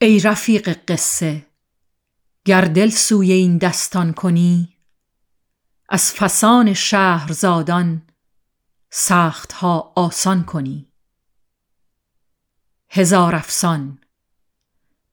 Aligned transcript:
ای 0.00 0.20
رفیق 0.20 0.68
قصه 0.88 1.46
گر 2.44 2.60
دل 2.60 2.90
سوی 2.90 3.32
این 3.32 3.58
دستان 3.58 4.12
کنی 4.12 4.76
از 5.88 6.12
فسان 6.12 6.74
شهرزادان 6.74 8.02
سخت 8.90 9.52
ها 9.52 9.92
آسان 9.96 10.44
کنی. 10.44 10.92
هزار 12.90 13.34
افسان 13.34 14.00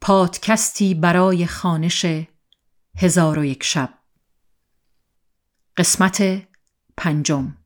پادکستی 0.02 0.94
برای 0.94 1.46
خانش 1.46 2.06
هزار 2.98 3.40
و 3.40 3.46
یک 3.46 3.64
شب. 3.64 3.94
قسمت 5.78 6.48
پنجم. 6.98 7.58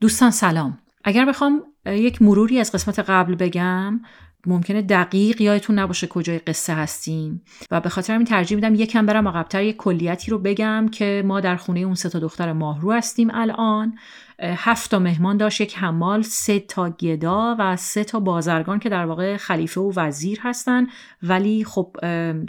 دوستان 0.00 0.30
سلام. 0.30 0.78
اگر 1.04 1.24
بخوام 1.24 1.62
یک 1.86 2.22
مروری 2.22 2.60
از 2.60 2.72
قسمت 2.72 2.98
قبل 2.98 3.34
بگم 3.34 4.00
ممکنه 4.46 4.82
دقیق 4.82 5.40
یادتون 5.40 5.78
نباشه 5.78 6.06
کجای 6.06 6.38
قصه 6.38 6.74
هستیم 6.74 7.42
و 7.70 7.80
به 7.80 7.88
خاطر 7.88 8.14
همین 8.14 8.26
ترجیح 8.26 8.54
میدم 8.54 8.74
یکم 8.74 9.06
برم 9.06 9.28
عقبتر 9.28 9.62
یک 9.62 9.76
کلیتی 9.76 10.30
رو 10.30 10.38
بگم 10.38 10.88
که 10.88 11.22
ما 11.26 11.40
در 11.40 11.56
خونه 11.56 11.80
اون 11.80 11.94
سه 11.94 12.08
تا 12.08 12.18
دختر 12.18 12.52
ماهرو 12.52 12.92
هستیم 12.92 13.30
الان. 13.32 13.98
هفت 14.42 14.90
تا 14.90 14.98
مهمان 14.98 15.36
داشت 15.36 15.60
یک 15.60 15.78
حمال 15.78 16.22
سه 16.22 16.60
تا 16.60 16.90
گدا 16.90 17.56
و 17.58 17.76
سه 17.76 18.04
تا 18.04 18.20
بازرگان 18.20 18.78
که 18.78 18.88
در 18.88 19.06
واقع 19.06 19.36
خلیفه 19.36 19.80
و 19.80 19.92
وزیر 19.96 20.38
هستن 20.42 20.86
ولی 21.22 21.64
خب 21.64 21.96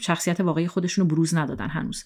شخصیت 0.02 0.40
واقعی 0.40 0.68
خودشون 0.68 1.10
رو 1.10 1.16
بروز 1.16 1.36
ندادن 1.36 1.68
هنوز. 1.68 2.06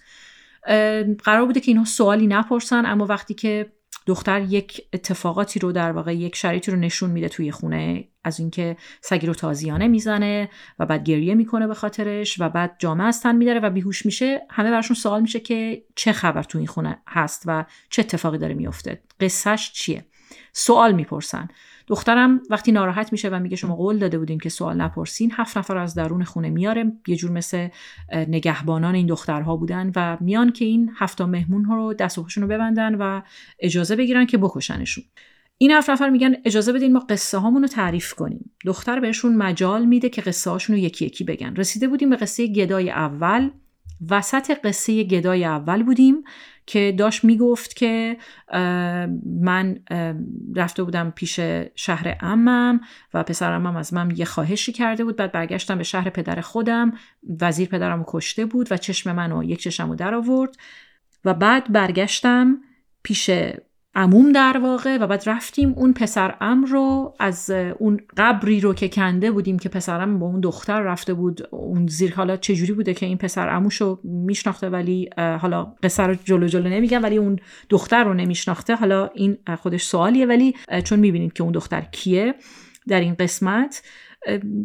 قرار 1.24 1.46
بوده 1.46 1.60
که 1.60 1.72
اینها 1.72 1.86
سوالی 1.86 2.28
نپرسن 2.28 2.86
اما 2.86 3.06
وقتی 3.06 3.34
که 3.34 3.72
دختر 4.06 4.42
یک 4.42 4.82
اتفاقاتی 4.94 5.60
رو 5.60 5.72
در 5.72 5.92
واقع 5.92 6.16
یک 6.16 6.36
شرایطی 6.36 6.72
رو 6.72 6.78
نشون 6.78 7.10
میده 7.10 7.30
توی 7.30 7.52
خونه 7.52 8.08
از 8.24 8.40
اینکه 8.40 8.78
سگی 9.02 9.28
رو 9.28 9.34
تازیانه 9.34 9.88
می‌زنه 9.88 10.50
و 10.80 10.86
بعد 10.86 11.04
گریه 11.04 11.36
می‌کنه 11.36 11.68
به 11.68 11.74
خاطرش 11.74 12.42
و 12.42 12.50
بعد 12.50 12.76
جامعه 12.80 13.08
از 13.08 13.22
تن 13.22 13.36
میداره 13.36 13.60
و 13.60 13.70
بیهوش 13.70 14.06
میشه. 14.06 14.42
همه 14.50 14.72
براشون 14.72 14.96
سوال 14.96 15.22
میشه 15.22 15.40
که 15.40 15.84
چه 15.96 16.12
خبر 16.12 16.44
توی 16.44 16.60
این 16.60 16.68
خونه 16.68 17.02
هست 17.08 17.44
و 17.46 17.66
چه 17.90 18.02
اتفاقی 18.02 18.38
داره 18.38 18.54
میفته 18.54 19.02
قصهش 19.20 19.72
چیه؟ 19.72 20.06
سوال 20.54 20.92
می‌پرسن. 20.92 21.48
دخترم 21.88 22.42
وقتی 22.50 22.72
ناراحت 22.72 23.12
میشه 23.12 23.30
و 23.30 23.40
میگه 23.40 23.56
شما 23.56 23.76
قول 23.76 23.98
داده 23.98 24.18
بودین 24.18 24.40
که 24.40 24.50
سوال 24.50 24.82
نپرسین 24.82 25.32
هفت 25.36 25.58
نفر 25.58 25.78
از 25.78 25.96
درون 25.96 26.24
خونه 26.24 26.50
میاره. 26.50 26.92
یه 27.08 27.16
جور 27.16 27.32
مثل 27.32 27.68
نگهبانان 28.14 28.96
این 28.96 29.08
دخترها 29.08 29.56
بودن 29.58 29.92
و 29.96 30.18
میان 30.22 30.52
که 30.52 30.66
این 30.66 30.92
هفتا 30.98 31.26
مهمون 31.26 31.66
ها 31.66 31.76
رو 31.76 31.94
دست 31.94 32.18
و 32.18 32.28
رو 32.36 32.48
ببندن 32.48 32.96
و 32.96 33.22
اجازه 33.60 33.96
بگیرن 33.96 34.26
که 34.26 34.38
بکشنشون. 34.38 35.04
این 35.58 35.72
هفت 35.72 35.90
نفر 35.90 36.10
میگن 36.10 36.36
اجازه 36.46 36.74
بدین 36.74 36.94
ما 36.94 37.00
قصه 37.00 37.38
هامون 37.38 37.62
رو 37.62 37.68
تعریف 37.68 38.14
کنیم. 38.14 38.52
دختر 38.66 39.00
بهشون 39.00 39.36
مجال 39.36 39.86
میده 39.86 40.10
که 40.10 40.22
قصه 40.22 40.50
هاشون 40.50 40.76
رو 40.76 40.82
یکی 40.82 41.06
یکی 41.06 41.24
بگن. 41.24 41.56
رسیده 41.56 41.88
بودیم 41.88 42.10
به 42.10 42.16
قصه 42.16 42.48
گدای 42.48 42.90
اول. 42.90 43.50
وسط 44.10 44.52
قصه 44.64 45.04
گدای 45.04 45.46
اول 45.46 45.84
بودیم 45.84 46.24
که 46.66 46.96
داشت 46.98 47.24
می‌گفت 47.24 47.76
که 47.76 48.18
من 49.42 49.80
رفته 50.56 50.84
بودم 50.84 51.12
پیش 51.16 51.40
شهر 51.76 52.18
امم 52.22 52.82
و 53.14 53.24
پسر 53.24 53.54
امم 53.54 53.76
از 53.76 53.94
من 53.94 54.14
یه 54.16 54.26
خواهشی 54.26 54.72
کرده 54.72 55.04
بود. 55.04 55.16
بعد 55.16 55.32
برگشتم 55.32 55.78
به 55.78 55.84
شهر 55.84 56.10
پدر 56.10 56.42
خودم. 56.42 56.94
وزیر 57.42 57.68
پدرم 57.70 58.04
کشته 58.08 58.46
بود 58.46 58.72
و 58.72 58.78
چشم 58.78 59.12
منو 59.12 59.44
یک 59.44 59.60
چشم 59.60 59.90
رو 59.90 59.96
در 59.96 60.16
آورد. 60.16 60.56
و 61.26 61.34
بعد 61.34 61.72
برگشتم 61.72 62.58
پیش 63.04 63.30
عموم 63.96 64.32
در 64.32 64.58
واقع 64.58 64.98
و 64.98 65.08
بعد 65.08 65.24
رفتیم 65.26 65.74
اون 65.76 65.94
پسر 65.94 66.36
ام 66.42 66.66
رو 66.66 67.14
از 67.20 67.52
اون 67.80 68.00
قبری 68.18 68.60
رو 68.60 68.74
که 68.74 68.90
کنده 68.90 69.32
بودیم 69.32 69.60
که 69.60 69.70
پسرم 69.70 70.20
با 70.20 70.26
اون 70.26 70.40
دختر 70.40 70.82
رفته 70.82 71.14
بود 71.14 71.48
اون 71.52 71.88
زیر 71.88 72.14
حالا 72.14 72.38
چجوری 72.38 72.74
بوده 72.74 72.94
که 72.94 73.06
این 73.06 73.18
پسر 73.18 73.50
اموش 73.50 73.82
رو 73.82 74.00
میشناخته 74.04 74.70
ولی 74.70 75.10
حالا 75.18 75.76
قصه 75.84 76.20
جلو 76.24 76.48
جلو 76.48 76.70
نمیگم 76.70 77.04
ولی 77.04 77.18
اون 77.18 77.40
دختر 77.70 78.04
رو 78.04 78.14
نمیشناخته. 78.14 78.76
حالا 78.76 79.10
این 79.14 79.38
خودش 79.58 79.84
سوالیه 79.84 80.26
ولی 80.26 80.56
چون 80.84 81.00
می‌بینید 81.00 81.34
که 81.34 81.44
اون 81.44 81.52
دختر 81.52 81.82
کیه 81.82 82.36
در 82.88 83.00
این 83.00 83.14
قسمت 83.14 83.84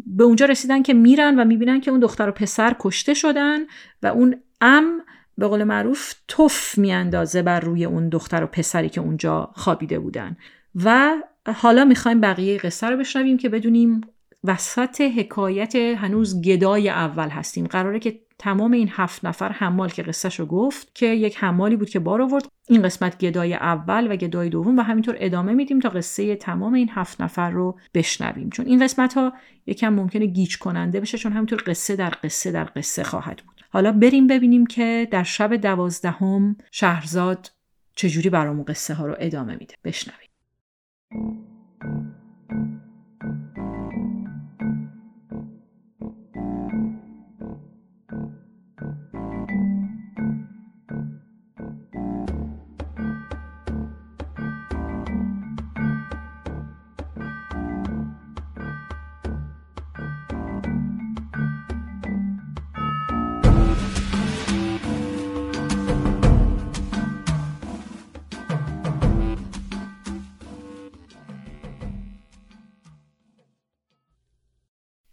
به 0.06 0.24
اونجا 0.24 0.46
رسیدن 0.46 0.82
که 0.82 0.94
میرن 0.94 1.40
و 1.40 1.44
می‌بینن 1.44 1.80
که 1.80 1.90
اون 1.90 2.00
دختر 2.00 2.28
و 2.28 2.32
پسر 2.32 2.76
کشته 2.80 3.14
شدن 3.14 3.58
و 4.02 4.06
اون 4.06 4.36
ام 4.60 5.02
به 5.40 5.48
قول 5.48 5.64
معروف 5.64 6.14
توف 6.28 6.78
میاندازه 6.78 7.42
بر 7.42 7.60
روی 7.60 7.84
اون 7.84 8.08
دختر 8.08 8.44
و 8.44 8.46
پسری 8.46 8.88
که 8.88 9.00
اونجا 9.00 9.50
خوابیده 9.54 9.98
بودن. 9.98 10.36
و 10.84 11.14
حالا 11.54 11.84
می‌خوایم 11.84 12.20
بقیه 12.20 12.58
قصه 12.58 12.86
رو 12.86 12.96
بشنویم 12.96 13.36
که 13.36 13.48
بدونیم 13.48 14.00
وسط 14.44 15.00
حکایت 15.00 15.76
هنوز 15.76 16.42
گدای 16.42 16.88
اول 16.88 17.28
هستیم. 17.28 17.66
قراره 17.66 17.98
که 17.98 18.20
تمام 18.38 18.72
این 18.72 18.88
هفت 18.92 19.24
نفر 19.24 19.48
حمال 19.52 19.88
که 19.88 20.02
قصهش 20.02 20.40
رو 20.40 20.46
گفت 20.46 20.94
که 20.94 21.06
یک 21.06 21.36
حمالی 21.38 21.76
بود 21.76 21.90
که 21.90 21.98
بار 21.98 22.22
آورد. 22.22 22.46
این 22.68 22.82
قسمت 22.82 23.18
گدای 23.18 23.54
اول 23.54 24.12
و 24.12 24.16
گدای 24.16 24.48
دوم 24.48 24.78
و 24.78 24.82
همینطور 24.82 25.16
ادامه 25.18 25.52
میدیم 25.52 25.80
تا 25.80 25.88
قصه 25.88 26.36
تمام 26.36 26.74
این 26.74 26.90
هفت 26.92 27.20
نفر 27.20 27.50
رو 27.50 27.78
بشنویم. 27.94 28.50
چون 28.50 28.66
این 28.66 28.84
قسمت 28.84 29.14
ها 29.14 29.32
یکم 29.66 29.88
ممکنه 29.88 30.26
گیج 30.26 30.58
کننده 30.58 31.00
بشه 31.00 31.18
چون 31.18 31.32
همینطور 31.32 31.62
قصه 31.66 31.96
در 31.96 32.14
قصه 32.24 32.52
در 32.52 32.68
قصه 32.76 33.02
خواهد 33.04 33.42
بود. 33.46 33.59
حالا 33.72 33.92
بریم 33.92 34.26
ببینیم 34.26 34.66
که 34.66 35.08
در 35.10 35.22
شب 35.22 35.56
دوازدهم 35.56 36.56
شهرزاد 36.70 37.50
چجوری 37.94 38.31
برامون 38.31 38.64
قصه 38.64 38.94
ها 38.94 39.06
رو 39.06 39.16
ادامه 39.19 39.56
میده. 39.56 39.75
بشنویم. 39.84 40.31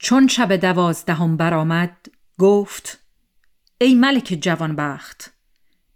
چون 0.07 0.27
شب 0.27 0.55
دوازدهم 0.55 1.37
برآمد 1.37 2.07
گفت 2.37 2.99
ای 3.81 3.95
ملک 3.95 4.37
جوانبخت. 4.41 5.33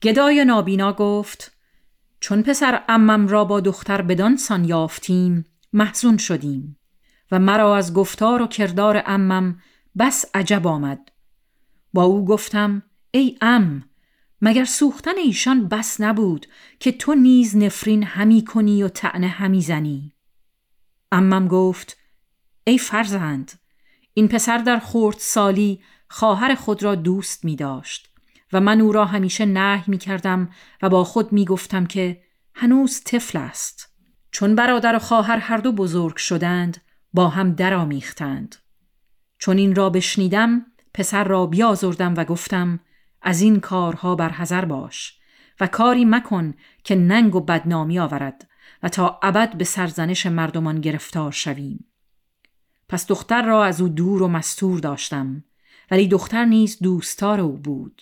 گدای 0.03 0.45
نابینا 0.45 0.93
گفت 0.93 1.57
چون 2.19 2.43
پسر 2.43 2.83
امم 2.89 3.27
را 3.27 3.45
با 3.45 3.59
دختر 3.59 4.01
بدان 4.01 4.37
سان 4.37 4.65
یافتیم 4.65 5.45
محزون 5.73 6.17
شدیم. 6.17 6.77
و 7.31 7.39
مرا 7.39 7.77
از 7.77 7.93
گفتار 7.93 8.41
و 8.41 8.47
کردار 8.47 9.03
امم 9.05 9.61
بس 9.99 10.25
عجب 10.33 10.67
آمد. 10.67 11.11
با 11.93 12.03
او 12.03 12.25
گفتم 12.25 12.83
ای 13.11 13.37
ام 13.41 13.83
مگر 14.41 14.65
سوختن 14.65 15.17
ایشان 15.17 15.67
بس 15.67 16.01
نبود 16.01 16.45
که 16.79 16.91
تو 16.91 17.15
نیز 17.15 17.57
نفرین 17.57 18.03
همی 18.03 18.45
کنی 18.45 18.83
و 18.83 18.87
تعنه 18.87 19.27
همی 19.27 19.61
زنی؟ 19.61 20.13
امم 21.11 21.47
گفت 21.47 21.97
ای 22.63 22.77
فرزند 22.77 23.60
این 24.13 24.27
پسر 24.27 24.57
در 24.57 24.79
خورد 24.79 25.17
سالی 25.19 25.81
خواهر 26.09 26.55
خود 26.55 26.83
را 26.83 26.95
دوست 26.95 27.45
می 27.45 27.55
داشت 27.55 28.11
و 28.53 28.59
من 28.59 28.81
او 28.81 28.91
را 28.91 29.05
همیشه 29.05 29.45
نه 29.45 29.83
می 29.87 29.97
کردم 29.97 30.49
و 30.81 30.89
با 30.89 31.03
خود 31.03 31.31
می 31.31 31.45
گفتم 31.45 31.85
که 31.85 32.21
هنوز 32.55 33.01
طفل 33.03 33.37
است. 33.37 33.95
چون 34.31 34.55
برادر 34.55 34.95
و 34.95 34.99
خواهر 34.99 35.37
هر 35.37 35.57
دو 35.57 35.71
بزرگ 35.71 36.15
شدند 36.15 36.81
با 37.13 37.29
هم 37.29 37.53
درآمیختند. 37.53 38.55
چون 39.37 39.57
این 39.57 39.75
را 39.75 39.89
بشنیدم 39.89 40.65
پسر 40.93 41.23
را 41.23 41.45
بیازردم 41.45 42.13
و 42.17 42.23
گفتم 42.23 42.79
از 43.21 43.41
این 43.41 43.59
کارها 43.59 44.15
بر 44.15 44.29
حذر 44.29 44.65
باش 44.65 45.19
و 45.59 45.67
کاری 45.67 46.05
مکن 46.05 46.53
که 46.83 46.95
ننگ 46.95 47.35
و 47.35 47.39
بدنامی 47.39 47.99
آورد 47.99 48.47
و 48.83 48.89
تا 48.89 49.19
ابد 49.23 49.57
به 49.57 49.63
سرزنش 49.63 50.25
مردمان 50.25 50.81
گرفتار 50.81 51.31
شویم. 51.31 51.90
پس 52.91 53.07
دختر 53.07 53.41
را 53.41 53.65
از 53.65 53.81
او 53.81 53.89
دور 53.89 54.21
و 54.21 54.27
مستور 54.27 54.79
داشتم 54.79 55.43
ولی 55.91 56.07
دختر 56.07 56.45
نیز 56.45 56.77
دوستار 56.81 57.41
او 57.41 57.51
بود. 57.51 58.01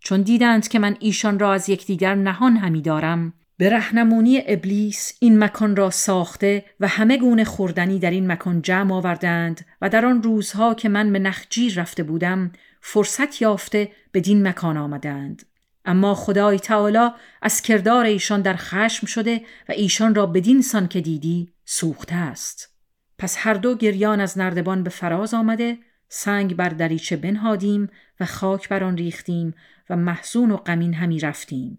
چون 0.00 0.22
دیدند 0.22 0.68
که 0.68 0.78
من 0.78 0.96
ایشان 1.00 1.38
را 1.38 1.52
از 1.52 1.68
یکدیگر 1.68 2.14
نهان 2.14 2.56
همی 2.56 2.82
دارم 2.82 3.32
به 3.58 3.70
رهنمونی 3.70 4.42
ابلیس 4.46 5.16
این 5.20 5.38
مکان 5.38 5.76
را 5.76 5.90
ساخته 5.90 6.64
و 6.80 6.88
همه 6.88 7.16
گونه 7.16 7.44
خوردنی 7.44 7.98
در 7.98 8.10
این 8.10 8.32
مکان 8.32 8.62
جمع 8.62 8.94
آوردند 8.94 9.66
و 9.80 9.88
در 9.88 10.06
آن 10.06 10.22
روزها 10.22 10.74
که 10.74 10.88
من 10.88 11.12
به 11.12 11.18
نخجیر 11.18 11.80
رفته 11.80 12.02
بودم 12.02 12.52
فرصت 12.80 13.42
یافته 13.42 13.92
به 14.12 14.20
دین 14.20 14.48
مکان 14.48 14.76
آمدند. 14.76 15.42
اما 15.84 16.14
خدای 16.14 16.58
تعالی 16.58 17.08
از 17.42 17.62
کردار 17.62 18.04
ایشان 18.04 18.42
در 18.42 18.56
خشم 18.56 19.06
شده 19.06 19.40
و 19.68 19.72
ایشان 19.72 20.14
را 20.14 20.26
بدین 20.26 20.62
سان 20.62 20.88
که 20.88 21.00
دیدی 21.00 21.52
سوخته 21.64 22.14
است. 22.14 22.75
پس 23.18 23.36
هر 23.38 23.54
دو 23.54 23.76
گریان 23.76 24.20
از 24.20 24.38
نردبان 24.38 24.82
به 24.82 24.90
فراز 24.90 25.34
آمده 25.34 25.78
سنگ 26.08 26.56
بر 26.56 26.68
دریچه 26.68 27.16
بنهادیم 27.16 27.90
و 28.20 28.26
خاک 28.26 28.68
بر 28.68 28.84
آن 28.84 28.96
ریختیم 28.96 29.54
و 29.90 29.96
محزون 29.96 30.50
و 30.50 30.56
غمین 30.56 30.94
همی 30.94 31.20
رفتیم 31.20 31.78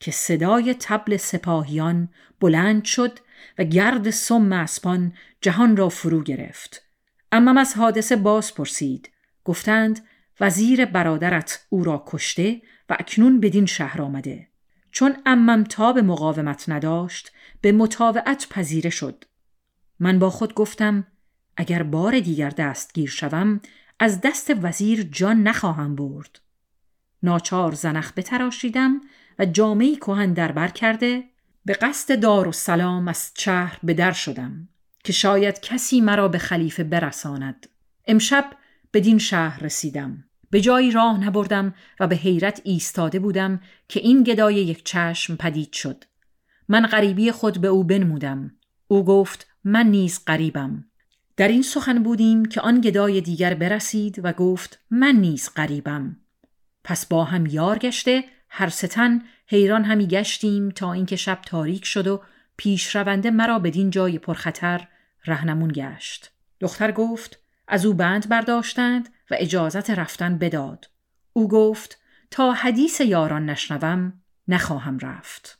که 0.00 0.10
صدای 0.10 0.74
تبل 0.80 1.16
سپاهیان 1.16 2.08
بلند 2.40 2.84
شد 2.84 3.18
و 3.58 3.64
گرد 3.64 4.10
سم 4.10 4.52
اسپان 4.52 5.12
جهان 5.40 5.76
را 5.76 5.88
فرو 5.88 6.22
گرفت. 6.22 6.82
اما 7.32 7.60
از 7.60 7.74
حادثه 7.74 8.16
باز 8.16 8.54
پرسید 8.54 9.10
گفتند 9.44 10.06
وزیر 10.40 10.84
برادرت 10.84 11.66
او 11.68 11.84
را 11.84 12.04
کشته 12.06 12.62
و 12.88 12.96
اکنون 13.00 13.40
بدین 13.40 13.66
شهر 13.66 14.02
آمده. 14.02 14.48
چون 14.90 15.16
امم 15.26 15.64
تاب 15.64 15.98
مقاومت 15.98 16.64
نداشت 16.68 17.32
به 17.60 17.72
مطاوعت 17.72 18.46
پذیره 18.50 18.90
شد. 18.90 19.24
من 20.00 20.18
با 20.18 20.30
خود 20.30 20.54
گفتم 20.54 21.06
اگر 21.56 21.82
بار 21.82 22.20
دیگر 22.20 22.50
دستگیر 22.50 23.10
شوم 23.10 23.60
از 23.98 24.20
دست 24.20 24.52
وزیر 24.62 25.02
جان 25.02 25.42
نخواهم 25.42 25.96
برد. 25.96 26.40
ناچار 27.22 27.74
زنخ 27.74 28.12
بتراشیدم 28.16 29.00
و 29.38 29.46
جامعی 29.46 29.96
کهن 29.96 30.32
دربر 30.32 30.68
کرده 30.68 31.24
به 31.64 31.72
قصد 31.72 32.20
دار 32.20 32.48
و 32.48 32.52
سلام 32.52 33.08
از 33.08 33.32
شهر 33.38 33.78
به 33.82 33.94
در 33.94 34.12
شدم 34.12 34.68
که 35.04 35.12
شاید 35.12 35.60
کسی 35.60 36.00
مرا 36.00 36.28
به 36.28 36.38
خلیفه 36.38 36.84
برساند. 36.84 37.66
امشب 38.06 38.50
بدین 38.92 39.18
شهر 39.18 39.62
رسیدم. 39.62 40.24
به 40.50 40.60
جایی 40.60 40.90
راه 40.90 41.24
نبردم 41.24 41.74
و 42.00 42.06
به 42.06 42.16
حیرت 42.16 42.60
ایستاده 42.64 43.18
بودم 43.18 43.60
که 43.88 44.00
این 44.00 44.22
گدای 44.22 44.54
یک 44.54 44.84
چشم 44.84 45.36
پدید 45.36 45.72
شد. 45.72 46.04
من 46.68 46.86
غریبی 46.86 47.32
خود 47.32 47.60
به 47.60 47.68
او 47.68 47.84
بنمودم. 47.84 48.50
او 48.88 49.04
گفت 49.04 49.46
من 49.68 49.86
نیز 49.86 50.20
غریبم. 50.26 50.84
در 51.36 51.48
این 51.48 51.62
سخن 51.62 52.02
بودیم 52.02 52.44
که 52.44 52.60
آن 52.60 52.80
گدای 52.80 53.20
دیگر 53.20 53.54
برسید 53.54 54.20
و 54.24 54.32
گفت 54.32 54.78
من 54.90 55.16
نیز 55.16 55.50
غریبم. 55.56 56.16
پس 56.84 57.06
با 57.06 57.24
هم 57.24 57.46
یار 57.46 57.78
گشته 57.78 58.24
هر 58.48 58.68
ستن 58.68 59.22
حیران 59.46 59.84
همی 59.84 60.06
گشتیم 60.06 60.68
تا 60.68 60.92
اینکه 60.92 61.16
شب 61.16 61.38
تاریک 61.46 61.84
شد 61.84 62.06
و 62.06 62.22
پیشرونده 62.56 63.30
مرا 63.30 63.58
بدین 63.58 63.90
جای 63.90 64.18
پرخطر 64.18 64.88
رهنمون 65.26 65.72
گشت. 65.74 66.30
دختر 66.60 66.92
گفت 66.92 67.38
از 67.68 67.86
او 67.86 67.94
بند 67.94 68.28
برداشتند 68.28 69.08
و 69.30 69.36
اجازت 69.38 69.90
رفتن 69.90 70.38
بداد. 70.38 70.90
او 71.32 71.48
گفت 71.48 71.98
تا 72.30 72.52
حدیث 72.52 73.00
یاران 73.00 73.50
نشنوم 73.50 74.22
نخواهم 74.48 74.98
رفت. 74.98 75.58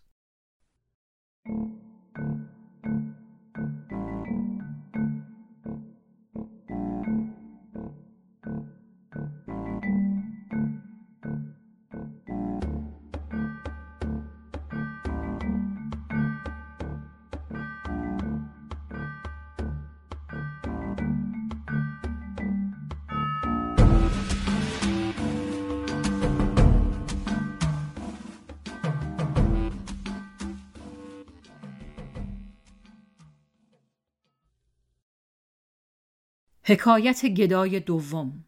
حکایت 36.68 37.26
گدای 37.26 37.80
دوم. 37.80 38.44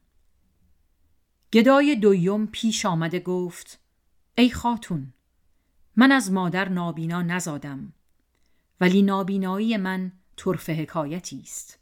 گدای 1.53 1.97
دویم 1.97 2.47
پیش 2.47 2.87
آمده 2.87 3.21
گفت 3.21 3.81
ای 4.39 4.51
خاتون 4.51 5.13
من 5.97 6.13
از 6.13 6.33
مادر 6.33 6.69
نابینا 6.69 7.23
نزادم 7.23 7.93
ولی 8.81 9.03
نابینایی 9.03 9.77
من 9.77 10.13
طرف 10.37 10.71
حکایتی 10.71 11.41
است 11.41 11.79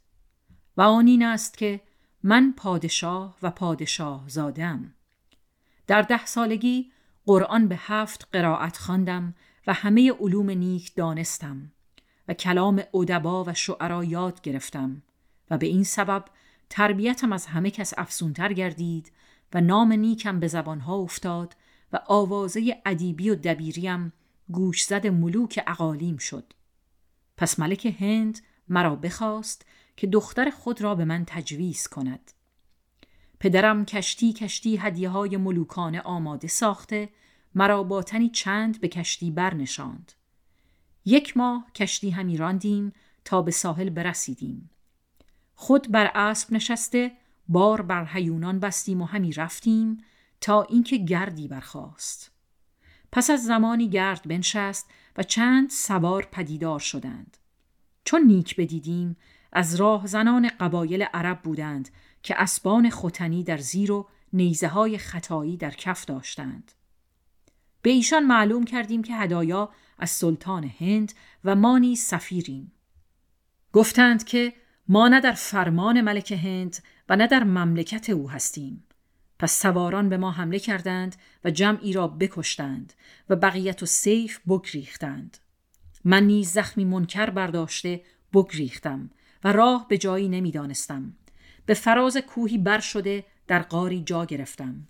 و 0.77 0.81
آن 0.81 1.07
این 1.07 1.23
است 1.23 1.57
که 1.57 1.81
من 2.23 2.53
پادشاه 2.57 3.37
و 3.41 3.51
پادشاه 3.51 4.23
زادم. 4.27 4.93
در 5.87 6.01
ده 6.01 6.25
سالگی 6.25 6.91
قرآن 7.25 7.67
به 7.67 7.75
هفت 7.79 8.27
قرائت 8.31 8.77
خواندم 8.77 9.35
و 9.67 9.73
همه 9.73 10.11
علوم 10.11 10.49
نیک 10.49 10.95
دانستم 10.95 11.71
و 12.27 12.33
کلام 12.33 12.83
ادبا 12.93 13.43
و 13.43 13.53
شعرا 13.53 14.03
یاد 14.03 14.41
گرفتم. 14.41 15.01
و 15.49 15.57
به 15.57 15.67
این 15.67 15.83
سبب 15.83 16.25
تربیتم 16.69 17.33
از 17.33 17.45
همه 17.45 17.71
کس 17.71 17.93
افسونتر 17.97 18.53
گردید 18.53 19.11
و 19.53 19.61
نام 19.61 19.93
نیکم 19.93 20.39
به 20.39 20.47
زبانها 20.47 20.95
افتاد 20.95 21.55
و 21.93 21.99
آوازه 22.07 22.81
ادیبی 22.85 23.29
و 23.29 23.35
دبیریم 23.35 24.13
گوشزد 24.51 25.07
ملوک 25.07 25.63
اقالیم 25.67 26.17
شد. 26.17 26.53
پس 27.37 27.59
ملک 27.59 27.95
هند 27.99 28.39
مرا 28.69 28.95
بخواست 28.95 29.65
که 29.97 30.07
دختر 30.07 30.49
خود 30.49 30.81
را 30.81 30.95
به 30.95 31.05
من 31.05 31.23
تجویز 31.27 31.87
کند. 31.87 32.31
پدرم 33.39 33.85
کشتی 33.85 34.33
کشتی 34.33 34.77
هدیه 34.77 35.09
های 35.09 35.37
ملوکانه 35.37 36.01
آماده 36.01 36.47
ساخته 36.47 37.09
مرا 37.55 37.83
با 37.83 38.03
تنی 38.03 38.29
چند 38.29 38.81
به 38.81 38.87
کشتی 38.87 39.31
برنشاند. 39.31 40.11
یک 41.05 41.37
ماه 41.37 41.71
کشتی 41.75 42.09
همی 42.09 42.37
راندیم 42.37 42.93
تا 43.25 43.41
به 43.41 43.51
ساحل 43.51 43.89
برسیدیم. 43.89 44.69
خود 45.59 45.91
بر 45.91 46.11
اسب 46.15 46.53
نشسته 46.53 47.11
بار 47.47 47.81
بر 47.81 48.05
حیونان 48.05 48.59
بستیم 48.59 49.01
و 49.01 49.05
همی 49.05 49.33
رفتیم 49.33 49.97
تا 50.41 50.63
اینکه 50.63 50.97
گردی 50.97 51.47
برخاست. 51.47 52.31
پس 53.11 53.29
از 53.29 53.43
زمانی 53.43 53.89
گرد 53.89 54.27
بنشست 54.27 54.89
و 55.17 55.23
چند 55.23 55.69
سوار 55.69 56.27
پدیدار 56.31 56.79
شدند. 56.79 57.37
چون 58.03 58.21
نیک 58.21 58.55
بدیدیم 58.55 59.17
از 59.51 59.75
راه 59.75 60.07
زنان 60.07 60.49
قبایل 60.59 61.03
عرب 61.03 61.41
بودند 61.41 61.89
که 62.23 62.41
اسبان 62.41 62.89
ختنی 62.89 63.43
در 63.43 63.57
زیر 63.57 63.91
و 63.91 64.07
نیزه 64.33 64.67
های 64.67 64.97
خطایی 64.97 65.57
در 65.57 65.71
کف 65.71 66.05
داشتند. 66.05 66.71
به 67.81 67.89
ایشان 67.89 68.25
معلوم 68.25 68.63
کردیم 68.63 69.03
که 69.03 69.15
هدایا 69.15 69.69
از 69.99 70.09
سلطان 70.09 70.63
هند 70.79 71.13
و 71.43 71.55
ما 71.55 71.77
نیز 71.77 72.01
سفیریم. 72.01 72.71
گفتند 73.73 74.23
که 74.23 74.53
ما 74.89 75.07
نه 75.07 75.21
در 75.21 75.31
فرمان 75.31 76.01
ملک 76.01 76.31
هند 76.31 76.77
و 77.09 77.15
نه 77.15 77.27
در 77.27 77.43
مملکت 77.43 78.09
او 78.09 78.29
هستیم. 78.29 78.83
پس 79.39 79.61
سواران 79.61 80.09
به 80.09 80.17
ما 80.17 80.31
حمله 80.31 80.59
کردند 80.59 81.15
و 81.43 81.51
جمعی 81.51 81.93
را 81.93 82.07
بکشتند 82.07 82.93
و 83.29 83.35
بقیت 83.35 83.83
و 83.83 83.85
سیف 83.85 84.39
بگریختند. 84.47 85.37
من 86.03 86.23
نیز 86.23 86.51
زخمی 86.51 86.85
منکر 86.85 87.29
برداشته 87.29 88.01
بگریختم 88.33 89.09
و 89.43 89.51
راه 89.51 89.87
به 89.87 89.97
جایی 89.97 90.29
نمی‌دانستم. 90.29 91.13
به 91.65 91.73
فراز 91.73 92.17
کوهی 92.17 92.57
بر 92.57 92.79
شده 92.79 93.25
در 93.47 93.61
قاری 93.61 94.03
جا 94.03 94.25
گرفتم. 94.25 94.87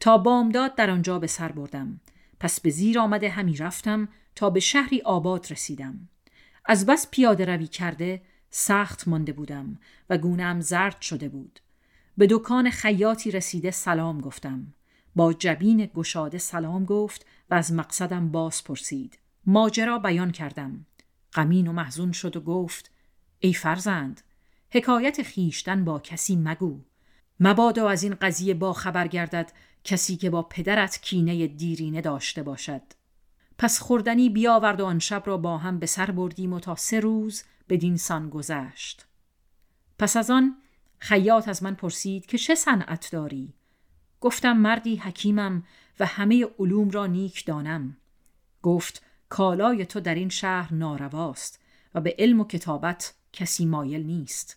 تا 0.00 0.18
بامداد 0.18 0.74
در 0.74 0.90
آنجا 0.90 1.18
به 1.18 1.26
سر 1.26 1.52
بردم. 1.52 2.00
پس 2.40 2.60
به 2.60 2.70
زیر 2.70 2.98
آمده 2.98 3.30
همی 3.30 3.56
رفتم 3.56 4.08
تا 4.34 4.50
به 4.50 4.60
شهری 4.60 5.00
آباد 5.00 5.46
رسیدم. 5.50 6.08
از 6.64 6.86
بس 6.86 7.10
پیاده 7.10 7.44
روی 7.44 7.66
کرده 7.66 8.22
سخت 8.50 9.08
مانده 9.08 9.32
بودم 9.32 9.78
و 10.10 10.18
گونم 10.18 10.60
زرد 10.60 11.00
شده 11.00 11.28
بود. 11.28 11.60
به 12.16 12.26
دکان 12.30 12.70
خیاطی 12.70 13.30
رسیده 13.30 13.70
سلام 13.70 14.20
گفتم. 14.20 14.74
با 15.16 15.32
جبین 15.32 15.90
گشاده 15.94 16.38
سلام 16.38 16.84
گفت 16.84 17.26
و 17.50 17.54
از 17.54 17.72
مقصدم 17.72 18.28
باز 18.28 18.64
پرسید 18.64 19.18
ماجرا 19.46 19.98
بیان 19.98 20.30
کردم. 20.30 20.86
غمین 21.32 21.66
و 21.66 21.72
محزون 21.72 22.12
شد 22.12 22.36
و 22.36 22.40
گفت 22.40 22.90
ای 23.38 23.52
فرزند 23.52 24.20
حکایت 24.70 25.22
خیشتن 25.22 25.84
با 25.84 25.98
کسی 25.98 26.36
مگو. 26.36 26.80
مبادا 27.40 27.88
از 27.88 28.02
این 28.02 28.14
قضیه 28.14 28.54
با 28.54 28.72
خبر 28.72 29.08
گردد 29.08 29.52
کسی 29.84 30.16
که 30.16 30.30
با 30.30 30.42
پدرت 30.42 31.00
کینه 31.02 31.46
دیرینه 31.46 32.00
داشته 32.00 32.42
باشد. 32.42 32.82
پس 33.60 33.80
خوردنی 33.80 34.28
بیاورد 34.28 34.80
و 34.80 34.84
آن 34.84 34.98
شب 34.98 35.22
را 35.26 35.36
با 35.36 35.58
هم 35.58 35.78
به 35.78 35.86
سر 35.86 36.10
بردیم 36.10 36.52
و 36.52 36.60
تا 36.60 36.74
سه 36.74 37.00
روز 37.00 37.44
بدین 37.68 37.96
سان 37.96 38.30
گذشت. 38.30 39.06
پس 39.98 40.16
از 40.16 40.30
آن 40.30 40.56
خیاط 40.98 41.48
از 41.48 41.62
من 41.62 41.74
پرسید 41.74 42.26
که 42.26 42.38
چه 42.38 42.54
صنعت 42.54 43.08
داری؟ 43.12 43.54
گفتم 44.20 44.52
مردی 44.52 44.96
حکیمم 44.96 45.62
و 46.00 46.06
همه 46.06 46.46
علوم 46.58 46.90
را 46.90 47.06
نیک 47.06 47.46
دانم. 47.46 47.96
گفت 48.62 49.02
کالای 49.28 49.86
تو 49.86 50.00
در 50.00 50.14
این 50.14 50.28
شهر 50.28 50.74
نارواست 50.74 51.60
و 51.94 52.00
به 52.00 52.16
علم 52.18 52.40
و 52.40 52.44
کتابت 52.44 53.14
کسی 53.32 53.66
مایل 53.66 54.06
نیست. 54.06 54.56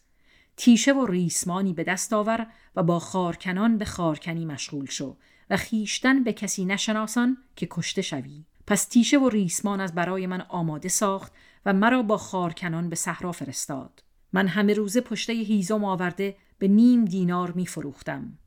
تیشه 0.57 0.93
و 0.93 1.05
ریسمانی 1.05 1.73
به 1.73 1.83
دست 1.83 2.13
آور 2.13 2.47
و 2.75 2.83
با 2.83 2.99
خارکنان 2.99 3.77
به 3.77 3.85
خارکنی 3.85 4.45
مشغول 4.45 4.85
شو 4.85 5.17
و 5.49 5.57
خیشتن 5.57 6.23
به 6.23 6.33
کسی 6.33 6.65
نشناسان 6.65 7.37
که 7.55 7.67
کشته 7.71 8.01
شوی. 8.01 8.43
پس 8.67 8.85
تیشه 8.85 9.17
و 9.17 9.29
ریسمان 9.29 9.81
از 9.81 9.95
برای 9.95 10.27
من 10.27 10.41
آماده 10.41 10.89
ساخت 10.89 11.31
و 11.65 11.73
مرا 11.73 12.01
با 12.01 12.17
خارکنان 12.17 12.89
به 12.89 12.95
صحرا 12.95 13.31
فرستاد. 13.31 14.03
من 14.33 14.47
همه 14.47 14.73
روزه 14.73 15.01
پشته 15.01 15.33
هیزم 15.33 15.83
آورده 15.83 16.35
به 16.59 16.67
نیم 16.67 17.05
دینار 17.05 17.51
می 17.51 17.65
فروختم 17.65 18.37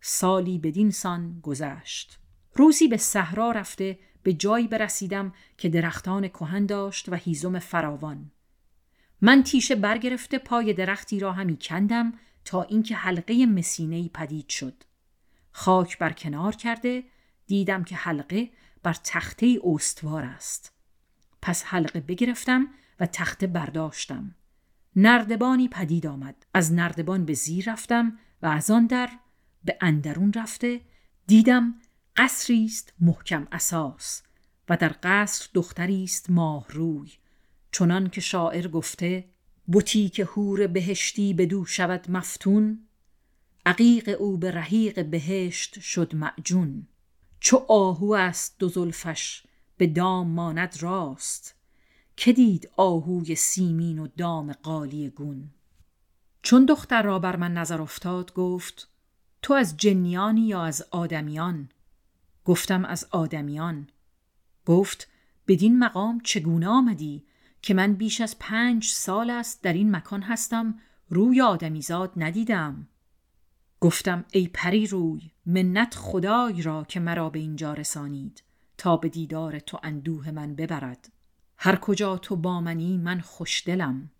سالی 0.00 0.58
بدین 0.58 0.90
سان 0.90 1.40
گذشت. 1.42 2.18
روزی 2.54 2.88
به 2.88 2.96
صحرا 2.96 3.50
رفته 3.50 3.98
به 4.22 4.32
جایی 4.32 4.68
برسیدم 4.68 5.32
که 5.58 5.68
درختان 5.68 6.28
کهن 6.28 6.66
داشت 6.66 7.08
و 7.08 7.14
هیزم 7.14 7.58
فراوان. 7.58 8.30
من 9.20 9.42
تیشه 9.42 9.74
برگرفته 9.74 10.38
پای 10.38 10.72
درختی 10.72 11.20
را 11.20 11.32
همی 11.32 11.58
کندم 11.60 12.12
تا 12.44 12.62
اینکه 12.62 12.94
حلقه 12.94 13.46
مسینه 13.46 14.08
پدید 14.08 14.48
شد. 14.48 14.84
خاک 15.52 15.98
بر 15.98 16.12
کنار 16.12 16.54
کرده 16.54 17.04
دیدم 17.46 17.84
که 17.84 17.96
حلقه 17.96 18.50
بر 18.82 18.96
تخته 19.04 19.58
استوار 19.64 20.24
است. 20.24 20.72
پس 21.42 21.64
حلقه 21.64 22.00
بگرفتم 22.00 22.68
و 23.00 23.06
تخته 23.06 23.46
برداشتم. 23.46 24.34
نردبانی 24.96 25.68
پدید 25.68 26.06
آمد. 26.06 26.46
از 26.54 26.72
نردبان 26.72 27.24
به 27.24 27.34
زیر 27.34 27.72
رفتم 27.72 28.18
و 28.42 28.46
از 28.46 28.70
آن 28.70 28.86
در 28.86 29.10
به 29.64 29.78
اندرون 29.80 30.32
رفته. 30.32 30.80
دیدم 31.26 31.74
قصری 32.16 32.64
است 32.64 32.92
محکم 33.00 33.48
اساس 33.52 34.22
و 34.68 34.76
در 34.76 34.94
قصر 35.02 35.48
دختری 35.54 36.04
است 36.04 36.30
ماه 36.30 36.66
روی. 36.68 37.12
چنان 37.72 38.08
که 38.10 38.20
شاعر 38.20 38.68
گفته 38.68 39.28
بوتی 39.66 40.08
که 40.08 40.24
هور 40.24 40.66
بهشتی 40.66 41.34
بدو 41.34 41.64
شود 41.64 42.10
مفتون 42.10 42.86
عقیق 43.66 44.16
او 44.18 44.36
به 44.36 44.50
رحیق 44.50 45.04
بهشت 45.04 45.80
شد 45.80 46.14
معجون. 46.14 46.88
چو 47.44 47.64
آهو 47.68 48.12
است 48.12 48.56
دو 48.58 48.68
زلفش 48.68 49.42
به 49.76 49.86
دام 49.86 50.28
ماند 50.28 50.82
راست. 50.82 51.54
که 52.16 52.32
دید 52.32 52.70
آهوی 52.76 53.34
سیمین 53.34 53.98
و 53.98 54.08
دام 54.16 54.52
قالی 54.52 55.08
گون. 55.08 55.50
چون 56.42 56.64
دختر 56.64 57.02
را 57.02 57.18
بر 57.18 57.36
من 57.36 57.54
نظر 57.54 57.82
افتاد 57.82 58.34
گفت 58.34 58.88
تو 59.42 59.54
از 59.54 59.76
جنیانی 59.76 60.46
یا 60.46 60.62
از 60.62 60.86
آدمیان؟ 60.90 61.68
گفتم 62.44 62.84
از 62.84 63.06
آدمیان. 63.10 63.88
گفت 64.66 65.08
بدین 65.48 65.78
مقام 65.78 66.20
چگونه 66.20 66.68
آمدی 66.68 67.24
که 67.62 67.74
من 67.74 67.94
بیش 67.94 68.20
از 68.20 68.38
پنج 68.38 68.86
سال 68.86 69.30
است 69.30 69.62
در 69.62 69.72
این 69.72 69.96
مکان 69.96 70.22
هستم 70.22 70.78
روی 71.08 71.40
آدمیزاد 71.40 72.12
ندیدم؟ 72.16 72.88
گفتم 73.82 74.24
ای 74.32 74.48
پری 74.54 74.86
روی 74.86 75.30
منت 75.46 75.94
خدای 75.94 76.62
را 76.62 76.84
که 76.88 77.00
مرا 77.00 77.30
به 77.30 77.38
اینجا 77.38 77.74
رسانید 77.74 78.42
تا 78.78 78.96
به 78.96 79.08
دیدار 79.08 79.58
تو 79.58 79.80
اندوه 79.82 80.30
من 80.30 80.54
ببرد. 80.54 81.12
هر 81.56 81.76
کجا 81.76 82.18
تو 82.18 82.36
با 82.36 82.60
منی 82.60 82.98
من 82.98 83.20
خوشدلم 83.20 84.10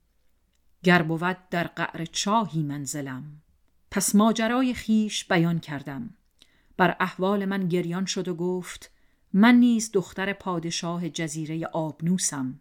گر 0.82 1.02
بود 1.02 1.36
در 1.50 1.64
قعر 1.64 2.04
چاهی 2.04 2.62
منزلم. 2.62 3.24
پس 3.90 4.14
ماجرای 4.14 4.74
خیش 4.74 5.24
بیان 5.24 5.58
کردم. 5.60 6.10
بر 6.76 6.96
احوال 7.00 7.44
من 7.44 7.68
گریان 7.68 8.06
شد 8.06 8.28
و 8.28 8.34
گفت 8.34 8.90
من 9.32 9.54
نیز 9.54 9.90
دختر 9.92 10.32
پادشاه 10.32 11.08
جزیره 11.08 11.66
آبنوسم. 11.66 12.60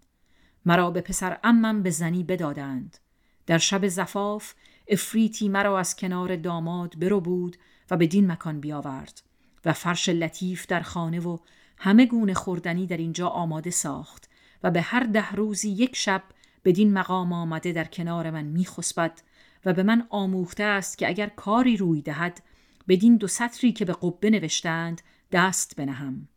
مرا 0.66 0.92
به 0.92 1.02
پسر 1.02 1.38
امم 1.44 1.84
به 1.84 1.90
زنی 1.90 2.24
بدادند. 2.24 2.98
در 3.46 3.58
شب 3.58 3.88
زفاف 3.88 4.54
افریتی 4.92 5.50
مرا 5.50 5.80
از 5.80 5.96
کنار 5.96 6.36
داماد 6.36 7.00
برو 7.00 7.22
بود 7.22 7.58
و 7.92 7.98
به 7.98 8.08
دین 8.08 8.32
مکان 8.32 8.60
بیاورد 8.60 9.22
و 9.66 9.74
فرش 9.74 10.10
لطیف 10.10 10.68
در 10.68 10.82
خانه 10.82 11.20
و 11.20 11.38
همه 11.78 12.06
گونه 12.06 12.34
خوردنی 12.34 12.88
در 12.88 12.98
اینجا 12.98 13.28
آماده 13.28 13.70
ساخت 13.70 14.30
و 14.64 14.72
به 14.72 14.82
هر 14.82 15.04
ده 15.04 15.32
روزی 15.32 15.70
یک 15.70 15.96
شب 15.96 16.24
بدین 16.66 16.94
مقام 16.94 17.34
آمده 17.34 17.72
در 17.72 17.84
کنار 17.84 18.32
من 18.32 18.46
میخسبد 18.46 19.22
و 19.66 19.74
به 19.74 19.84
من 19.84 20.08
آموخته 20.10 20.64
است 20.64 20.98
که 20.98 21.08
اگر 21.08 21.28
کاری 21.28 21.78
روی 21.78 22.02
دهد 22.02 22.44
بدین 22.88 23.18
دو 23.18 23.28
سطری 23.28 23.72
که 23.72 23.86
به 23.86 23.94
قبه 23.94 24.30
نوشتند 24.30 25.02
دست 25.32 25.76
بنهم. 25.76 26.28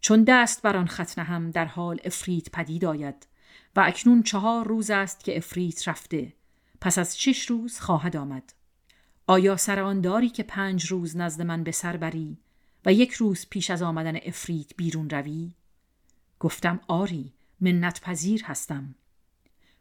چون 0.00 0.24
دست 0.24 0.62
بر 0.62 0.76
آن 0.76 0.86
خط 0.86 1.18
نهم 1.18 1.50
در 1.50 1.64
حال 1.64 2.00
افریت 2.04 2.50
پدید 2.50 2.84
آید 2.84 3.26
و 3.76 3.80
اکنون 3.80 4.22
چهار 4.22 4.66
روز 4.68 4.90
است 4.90 5.24
که 5.24 5.36
افریت 5.36 5.88
رفته 5.88 6.32
پس 6.80 6.98
از 6.98 7.20
شش 7.20 7.46
روز 7.46 7.80
خواهد 7.80 8.16
آمد. 8.16 8.52
آیا 9.26 9.56
سر 9.56 9.80
آن 9.80 10.00
داری 10.00 10.28
که 10.28 10.42
پنج 10.42 10.86
روز 10.86 11.16
نزد 11.16 11.42
من 11.42 11.64
به 11.64 11.70
سر 11.70 11.96
بری 11.96 12.38
و 12.84 12.92
یک 12.92 13.12
روز 13.12 13.46
پیش 13.50 13.70
از 13.70 13.82
آمدن 13.82 14.16
افریت 14.24 14.76
بیرون 14.76 15.10
روی؟ 15.10 15.54
گفتم 16.40 16.80
آری 16.88 17.32
منت 17.60 18.00
پذیر 18.00 18.44
هستم. 18.44 18.94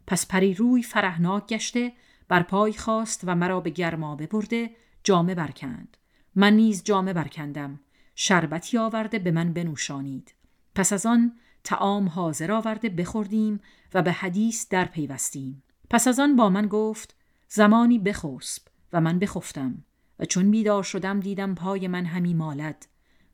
پس 0.07 0.27
پری 0.27 0.53
روی 0.53 0.83
فرهناک 0.83 1.47
گشته 1.47 1.93
بر 2.27 2.43
پای 2.43 2.73
خواست 2.73 3.21
و 3.23 3.35
مرا 3.35 3.59
به 3.59 3.69
گرمابه 3.69 4.27
برده 4.27 4.69
جامه 5.03 5.35
برکند. 5.35 5.97
من 6.35 6.53
نیز 6.53 6.83
جامه 6.83 7.13
برکندم. 7.13 7.79
شربتی 8.15 8.77
آورده 8.77 9.19
به 9.19 9.31
من 9.31 9.53
بنوشانید. 9.53 10.33
پس 10.75 10.93
از 10.93 11.05
آن 11.05 11.33
تعام 11.63 12.07
حاضر 12.09 12.51
آورده 12.51 12.89
بخوردیم 12.89 13.59
و 13.93 14.01
به 14.01 14.11
حدیث 14.11 14.69
در 14.69 14.85
پیوستیم. 14.85 15.63
پس 15.89 16.07
از 16.07 16.19
آن 16.19 16.35
با 16.35 16.49
من 16.49 16.67
گفت 16.67 17.15
زمانی 17.49 17.99
بخسب 17.99 18.63
و 18.93 19.01
من 19.01 19.19
بخفتم 19.19 19.83
و 20.19 20.25
چون 20.25 20.51
بیدار 20.51 20.83
شدم 20.83 21.19
دیدم 21.19 21.55
پای 21.55 21.87
من 21.87 22.05
همی 22.05 22.33
مالد. 22.33 22.87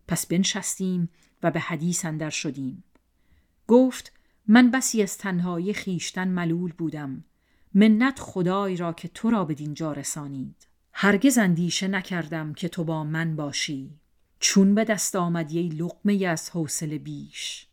پس 0.07 0.25
بنشستیم 0.25 1.10
و 1.43 1.51
به 1.51 1.60
حدیث 1.60 2.05
اندر 2.05 2.29
شدیم. 2.29 2.83
گفت 3.67 4.13
من 4.48 4.72
بسی 4.72 5.03
از 5.03 5.17
تنهایی 5.17 5.74
خیشتن 5.74 6.27
ملول 6.27 6.72
بودم. 6.72 7.24
منت 7.74 8.19
خدای 8.19 8.75
را 8.75 8.93
که 8.93 9.07
تو 9.07 9.29
را 9.29 9.45
به 9.45 9.53
دینجا 9.53 9.91
رسانید. 9.91 10.67
هرگز 10.93 11.38
اندیشه 11.38 11.88
نکردم 11.88 12.53
که 12.53 12.69
تو 12.69 12.83
با 12.83 13.03
من 13.03 13.36
باشی. 13.36 14.00
چون 14.39 14.75
به 14.75 14.83
دست 14.83 15.15
آمدی 15.15 15.69
لقمه 15.69 16.25
از 16.25 16.50
حوصله 16.50 16.98
بیش. 16.98 17.67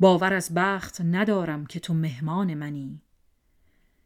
باور 0.00 0.34
از 0.34 0.54
بخت 0.54 1.00
ندارم 1.00 1.66
که 1.66 1.80
تو 1.80 1.94
مهمان 1.94 2.54
منی. 2.54 3.00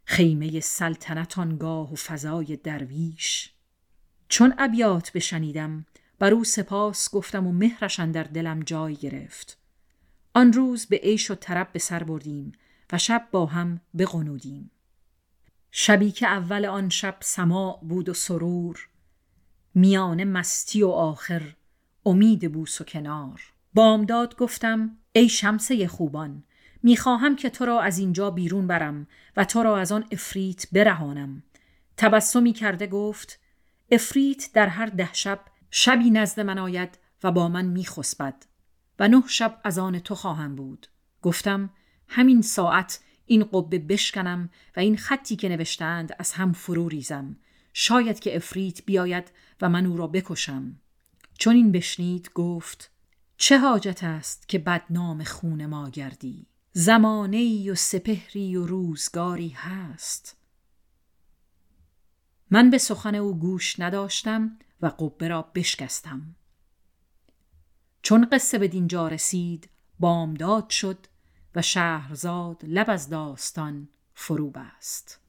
خیمه 0.04 0.60
سلطنت 0.60 1.38
آنگاه 1.38 1.92
و 1.92 1.96
فضای 1.96 2.56
درویش. 2.56 3.50
چون 4.28 4.54
ابیات 4.58 5.12
بشنیدم 5.12 5.86
بر 6.18 6.32
او 6.32 6.44
سپاس 6.44 7.10
گفتم 7.10 7.46
و 7.46 7.52
مهرش 7.52 8.00
در 8.00 8.22
دلم 8.22 8.60
جای 8.60 8.96
گرفت. 8.96 9.58
آن 10.34 10.52
روز 10.52 10.86
به 10.86 10.96
عیش 10.96 11.30
و 11.30 11.34
طرب 11.34 11.72
به 11.72 11.78
سر 11.78 12.02
بردیم 12.02 12.52
و 12.92 12.98
شب 12.98 13.28
با 13.30 13.46
هم 13.46 13.80
بقنودیم 13.98 14.70
شبی 15.70 16.10
که 16.10 16.26
اول 16.26 16.64
آن 16.64 16.88
شب 16.88 17.16
سماع 17.20 17.80
بود 17.82 18.08
و 18.08 18.14
سرور 18.14 18.88
میان 19.74 20.24
مستی 20.24 20.82
و 20.82 20.88
آخر 20.88 21.56
امید 22.06 22.52
بوس 22.52 22.80
و 22.80 22.84
کنار. 22.84 23.42
بامداد 23.74 24.36
گفتم 24.36 24.98
ای 25.12 25.28
شمسه 25.28 25.88
خوبان 25.88 26.44
می‌خواهم 26.82 27.36
که 27.36 27.50
تو 27.50 27.64
را 27.64 27.80
از 27.80 27.98
اینجا 27.98 28.30
بیرون 28.30 28.66
برم 28.66 29.06
و 29.36 29.44
تو 29.44 29.62
را 29.62 29.78
از 29.78 29.92
آن 29.92 30.04
افریت 30.10 30.66
برهانم. 30.72 31.42
تبسمی 31.96 32.52
کرده 32.52 32.86
گفت 32.86 33.40
افریت 33.90 34.50
در 34.52 34.66
هر 34.66 34.86
ده 34.86 35.12
شب 35.12 35.40
شبی 35.70 36.10
نزد 36.10 36.40
من 36.40 36.58
آید 36.58 36.98
و 37.22 37.32
با 37.32 37.48
من 37.48 37.64
میخسبد 37.64 38.46
و 38.98 39.08
نه 39.08 39.22
شب 39.26 39.60
از 39.64 39.78
آن 39.78 39.98
تو 39.98 40.14
خواهم 40.14 40.56
بود. 40.56 40.86
گفتم 41.22 41.70
همین 42.08 42.42
ساعت 42.42 43.00
این 43.26 43.44
قبه 43.44 43.78
بشکنم 43.78 44.50
و 44.76 44.80
این 44.80 44.96
خطی 44.96 45.36
که 45.36 45.48
نوشتند 45.48 46.16
از 46.18 46.32
هم 46.32 46.52
فرو 46.52 46.88
ریزم. 46.88 47.36
شاید 47.72 48.20
که 48.20 48.36
افریت 48.36 48.84
بیاید 48.84 49.32
و 49.60 49.68
من 49.68 49.86
او 49.86 49.96
را 49.96 50.06
بکشم. 50.06 50.80
چون 51.38 51.56
این 51.56 51.72
بشنید 51.72 52.30
گفت 52.34 52.90
چه 53.36 53.58
حاجت 53.58 54.04
است 54.04 54.48
که 54.48 54.58
بدنام 54.58 55.24
خون 55.24 55.66
ما 55.66 55.90
گردی؟ 55.90 56.46
زمانه 56.72 57.72
و 57.72 57.74
سپهری 57.74 58.56
و 58.56 58.66
روزگاری 58.66 59.48
هست. 59.48 60.36
من 62.50 62.70
به 62.70 62.78
سخن 62.78 63.14
او 63.14 63.38
گوش 63.38 63.80
نداشتم 63.80 64.58
و 64.80 64.86
قبه 64.86 65.28
را 65.28 65.42
بشکستم. 65.42 66.36
چون 68.02 68.28
قصه 68.32 68.58
به 68.58 68.68
دینجا 68.68 69.08
رسید 69.08 69.68
بامداد 70.00 70.70
شد 70.70 71.06
و 71.54 71.62
شهرزاد 71.62 72.64
لب 72.64 72.90
از 72.90 73.08
داستان 73.08 73.88
فرو 74.14 74.50
بست 74.50 75.20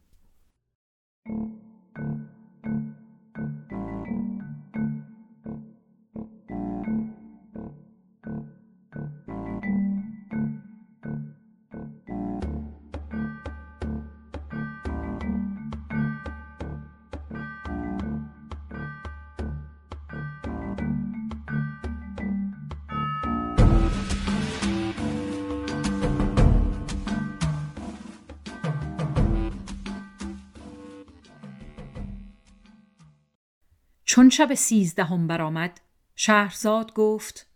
چون 34.13 34.29
شب 34.29 34.53
سیزدهم 34.53 35.27
برآمد 35.27 35.81
شهرزاد 36.15 36.93
گفت 36.93 37.47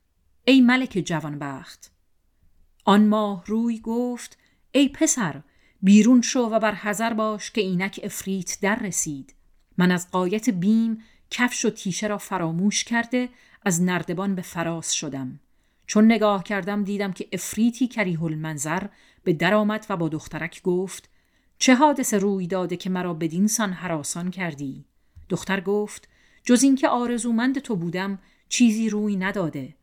ای 0.46 0.62
ملک 0.62 1.04
جوانبخت. 1.06 1.92
آن 2.86 3.08
ماه 3.08 3.44
روی 3.46 3.80
گفت 3.80 4.38
ای 4.72 4.90
پسر 4.90 5.42
بیرون 5.82 6.22
شو 6.22 6.40
و 6.40 6.60
بر 6.60 6.74
حذر 6.74 7.14
باش 7.14 7.52
که 7.52 7.62
اینک 7.62 8.00
افریت 8.04 8.58
در 8.62 8.76
رسید. 8.76 9.36
من 9.78 9.92
از 9.92 10.12
قایت 10.12 10.50
بیم 10.50 11.04
کفش 11.30 11.66
و 11.66 11.70
تیشه 11.70 12.08
را 12.08 12.18
فراموش 12.18 12.84
کرده 12.84 13.30
از 13.66 13.82
نردبان 13.82 14.36
به 14.36 14.42
فراز 14.42 14.96
شدم. 14.96 15.40
چون 15.88 16.06
نگاه 16.06 16.44
کردم 16.44 16.84
دیدم 16.84 17.12
که 17.12 17.28
افریتی 17.32 17.88
کریه 17.88 18.24
المنظر 18.24 18.88
به 19.24 19.34
در 19.34 19.54
آمد 19.54 19.86
و 19.90 19.98
با 19.98 20.10
دخترک 20.10 20.62
گفت 20.62 21.10
چه 21.60 21.76
حادثه 21.76 22.18
روی 22.18 22.48
داده 22.48 22.78
که 22.78 22.90
مرا 22.90 23.14
بدین 23.14 23.48
سان 23.48 23.74
حراسان 23.74 24.32
کردی؟ 24.32 24.86
دختر 25.30 25.62
گفت 25.62 26.10
جز 26.48 26.64
اینکه 26.64 26.88
آرزومند 26.88 27.60
تو 27.60 27.76
بودم 27.76 28.20
چیزی 28.50 28.90
روی 28.90 29.16
نداده. 29.16 29.76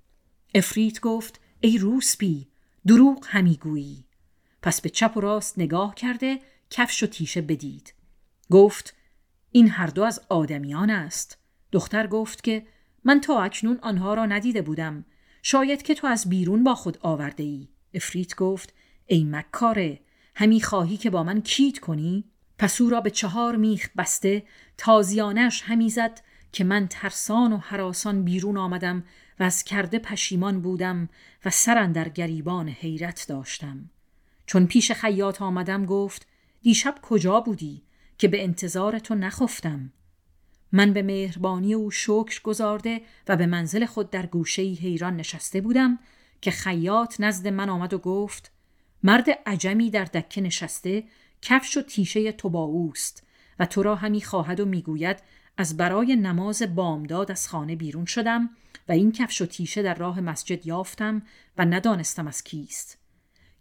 افریت 0.55 1.01
گفت 1.01 1.41
ای 1.61 1.79
روسپی 1.79 2.47
دروغ 2.87 3.25
همی 3.29 3.57
گویی. 3.57 4.05
پس 4.63 4.81
به 4.81 4.89
چپ 4.89 5.17
و 5.17 5.21
راست 5.21 5.59
نگاه 5.59 5.95
کرده 5.95 6.39
کفش 6.71 7.03
و 7.03 7.07
تیشه 7.07 7.41
بدید. 7.41 7.95
گفت 8.51 8.95
این 9.51 9.69
هر 9.69 9.87
دو 9.87 10.03
از 10.03 10.21
آدمیان 10.29 10.91
است. 10.91 11.39
دختر 11.73 12.07
گفت 12.07 12.45
که 12.45 12.67
من 13.05 13.21
تا 13.21 13.43
اکنون 13.43 13.79
آنها 13.83 14.15
را 14.15 14.27
ندیده 14.27 14.63
بودم. 14.63 15.05
شاید 15.43 15.83
که 15.83 15.95
تو 15.95 16.07
از 16.07 16.29
بیرون 16.29 16.65
با 16.65 16.75
خود 16.75 16.99
آورده 17.01 17.43
ای 17.43 17.69
افریت 17.95 18.35
گفت 18.35 18.75
ای 19.07 19.25
مکاره 19.25 20.01
همی 20.35 20.61
خواهی 20.61 20.97
که 20.97 21.11
با 21.11 21.23
من 21.23 21.43
کیت 21.43 21.79
کنی؟ 21.79 22.25
پس 22.59 22.81
او 22.81 22.91
را 22.91 23.01
به 23.01 23.11
چهار 23.11 23.57
میخ 23.57 23.89
بسته 23.99 24.43
تازیانش 24.79 25.63
همی 25.63 25.91
زد 25.91 26.21
که 26.55 26.65
من 26.65 26.89
ترسان 26.89 27.53
و 27.53 27.57
حراسان 27.57 28.25
بیرون 28.25 28.57
آمدم 28.57 29.05
و 29.41 29.43
از 29.43 29.65
کرده 29.65 29.99
پشیمان 29.99 30.61
بودم 30.61 31.09
و 31.45 31.51
سرن 31.51 31.93
در 31.93 32.09
گریبان 32.09 32.69
حیرت 32.69 33.27
داشتم. 33.29 33.91
چون 34.47 34.67
پیش 34.67 34.93
خیاط 34.93 35.43
آمدم 35.43 35.87
گفت 35.87 36.27
دیشب 36.63 36.95
کجا 37.03 37.41
بودی 37.41 37.83
که 38.19 38.29
به 38.29 38.45
انتظار 38.45 38.99
تو 38.99 39.15
نخفتم؟ 39.15 39.93
من 40.73 40.93
به 40.93 41.03
مهربانی 41.03 41.75
او 41.75 41.91
شکر 41.91 42.43
گذارده 42.43 43.01
و 43.29 43.37
به 43.37 43.47
منزل 43.47 43.87
خود 43.87 44.11
در 44.11 44.27
گوشه 44.27 44.63
حیران 44.63 45.17
نشسته 45.17 45.61
بودم 45.61 45.99
که 46.41 46.51
خیاط 46.51 47.21
نزد 47.21 47.49
من 47.49 47.69
آمد 47.69 47.95
و 47.95 47.99
گفت 47.99 48.53
مرد 49.03 49.27
عجمی 49.47 49.91
در 49.91 50.05
دکه 50.05 50.41
نشسته 50.41 51.05
کفش 51.43 51.77
و 51.77 51.83
تیشه 51.83 52.33
تو 52.33 52.51
با 52.51 52.63
اوست 52.63 53.27
و 53.59 53.67
تو 53.67 53.83
را 53.83 53.97
همی 53.97 54.21
خواهد 54.21 54.61
و 54.61 54.65
می‌گوید 54.65 55.17
از 55.57 55.77
برای 55.77 56.17
نماز 56.17 56.63
بامداد 56.63 57.31
از 57.31 57.49
خانه 57.49 57.77
بیرون 57.77 58.05
شدم 58.05 58.51
و 58.89 58.93
این 58.93 59.13
کفش 59.13 59.43
و 59.43 59.47
تیشه 59.47 59.83
در 59.83 59.95
راه 59.95 60.21
مسجد 60.21 60.67
یافتم 60.67 61.23
و 61.59 61.65
ندانستم 61.65 62.27
از 62.27 62.45
کیست. 62.45 62.99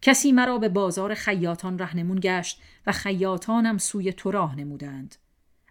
کسی 0.02 0.32
مرا 0.32 0.58
به 0.58 0.70
بازار 0.70 1.14
خیاطان 1.14 1.80
رهنمون 1.80 2.20
گشت 2.24 2.62
و 2.88 2.92
خیاطانم 2.92 3.78
سوی 3.78 4.14
تو 4.14 4.32
راه 4.32 4.56
نمودند. 4.56 5.16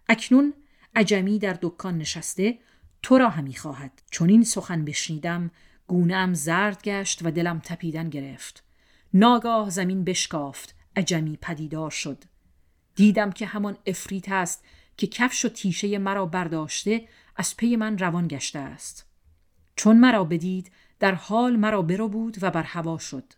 اکنون 0.09 0.53
عجمی 0.95 1.39
در 1.39 1.57
دکان 1.61 1.97
نشسته 1.97 2.59
تو 3.01 3.17
را 3.17 3.29
همی 3.29 3.53
خواهد. 3.53 4.01
چون 4.11 4.29
این 4.29 4.43
سخن 4.43 4.85
بشنیدم 4.85 5.51
گونهام 5.87 6.33
زرد 6.33 6.83
گشت 6.83 7.25
و 7.25 7.31
دلم 7.31 7.59
تپیدن 7.59 8.09
گرفت. 8.09 8.63
ناگاه 9.13 9.69
زمین 9.69 10.03
بشکافت 10.03 10.75
عجمی 10.95 11.37
پدیدار 11.41 11.91
شد. 11.91 12.23
دیدم 12.95 13.31
که 13.31 13.45
همان 13.45 13.77
افریت 13.85 14.31
است 14.31 14.63
که 14.97 15.07
کفش 15.07 15.45
و 15.45 15.49
تیشه 15.49 15.97
مرا 15.97 16.25
برداشته 16.25 17.07
از 17.35 17.57
پی 17.57 17.75
من 17.75 17.97
روان 17.97 18.27
گشته 18.27 18.59
است. 18.59 19.05
چون 19.75 19.99
مرا 19.99 20.23
بدید 20.23 20.71
در 20.99 21.15
حال 21.15 21.55
مرا 21.55 21.81
برو 21.81 22.07
بود 22.07 22.37
و 22.41 22.51
بر 22.51 22.63
هوا 22.63 22.97
شد. 22.97 23.33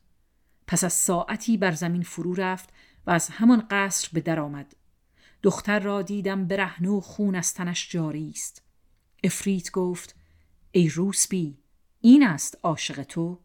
پس 0.67 0.83
از 0.83 0.93
ساعتی 0.93 1.57
بر 1.57 1.71
زمین 1.71 2.01
فرو 2.01 2.33
رفت 2.33 2.69
و 3.07 3.11
از 3.11 3.29
همان 3.29 3.67
قصر 3.69 4.09
به 4.13 4.21
در 4.21 4.39
آمد. 4.39 4.75
دختر 5.43 5.79
را 5.79 6.01
دیدم 6.01 6.47
برهنه 6.47 6.89
و 6.89 7.01
خون 7.01 7.35
از 7.35 7.53
تنش 7.53 7.89
جاری 7.91 8.29
است. 8.29 8.61
افریت 9.23 9.71
گفت 9.71 10.15
ای 10.71 10.89
روسبی 10.89 11.57
این 12.01 12.27
است 12.27 12.57
عاشق 12.63 13.03
تو؟ 13.03 13.39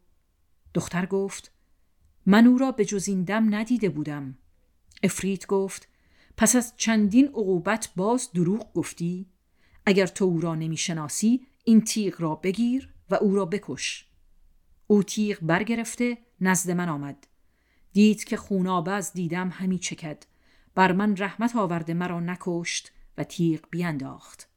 دختر 0.74 1.06
گفت 1.06 1.52
من 2.26 2.46
او 2.46 2.58
را 2.58 2.72
به 2.72 2.84
جز 2.84 3.08
این 3.08 3.24
دم 3.24 3.54
ندیده 3.54 3.88
بودم. 3.88 4.38
افریت 5.02 5.46
گفت 5.46 5.88
پس 6.40 6.56
از 6.56 6.74
چندین 6.76 7.28
عقوبت 7.28 7.90
باز 7.96 8.30
دروغ 8.34 8.72
گفتی؟ 8.72 9.26
اگر 9.86 10.06
تو 10.06 10.24
او 10.24 10.40
را 10.40 10.54
نمی‌شناسی 10.54 11.46
این 11.64 11.80
تیغ 11.80 12.20
را 12.20 12.34
بگیر 12.34 12.94
و 13.10 13.14
او 13.14 13.34
را 13.34 13.44
بکش. 13.44 14.06
او 14.86 15.02
تیغ 15.02 15.38
برگرفته 15.42 16.18
نزد 16.40 16.70
من 16.70 16.88
آمد. 16.88 17.26
دید 17.92 18.24
که 18.24 18.36
خونابه 18.36 18.90
از 18.90 19.12
دیدم 19.12 19.48
همی 19.48 19.78
چکد. 19.78 20.24
بر 20.74 20.92
من 20.92 21.16
رحمت 21.16 21.56
آورده 21.56 21.94
مرا 21.94 22.20
نکشت 22.20 22.92
و 23.18 23.24
تیغ 23.24 23.60
بینداخت. 23.70 24.48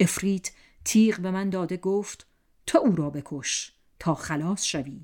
افریت 0.00 0.50
تیغ 0.84 1.20
به 1.20 1.30
من 1.30 1.50
داده 1.50 1.76
گفت 1.76 2.26
تو 2.66 2.78
او 2.78 2.96
را 2.96 3.10
بکش 3.10 3.72
تا 3.98 4.14
خلاص 4.14 4.64
شوی. 4.64 5.00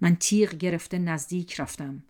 من 0.00 0.16
تیغ 0.16 0.50
گرفته 0.54 0.98
نزدیک 0.98 1.60
رفتم. 1.60 2.04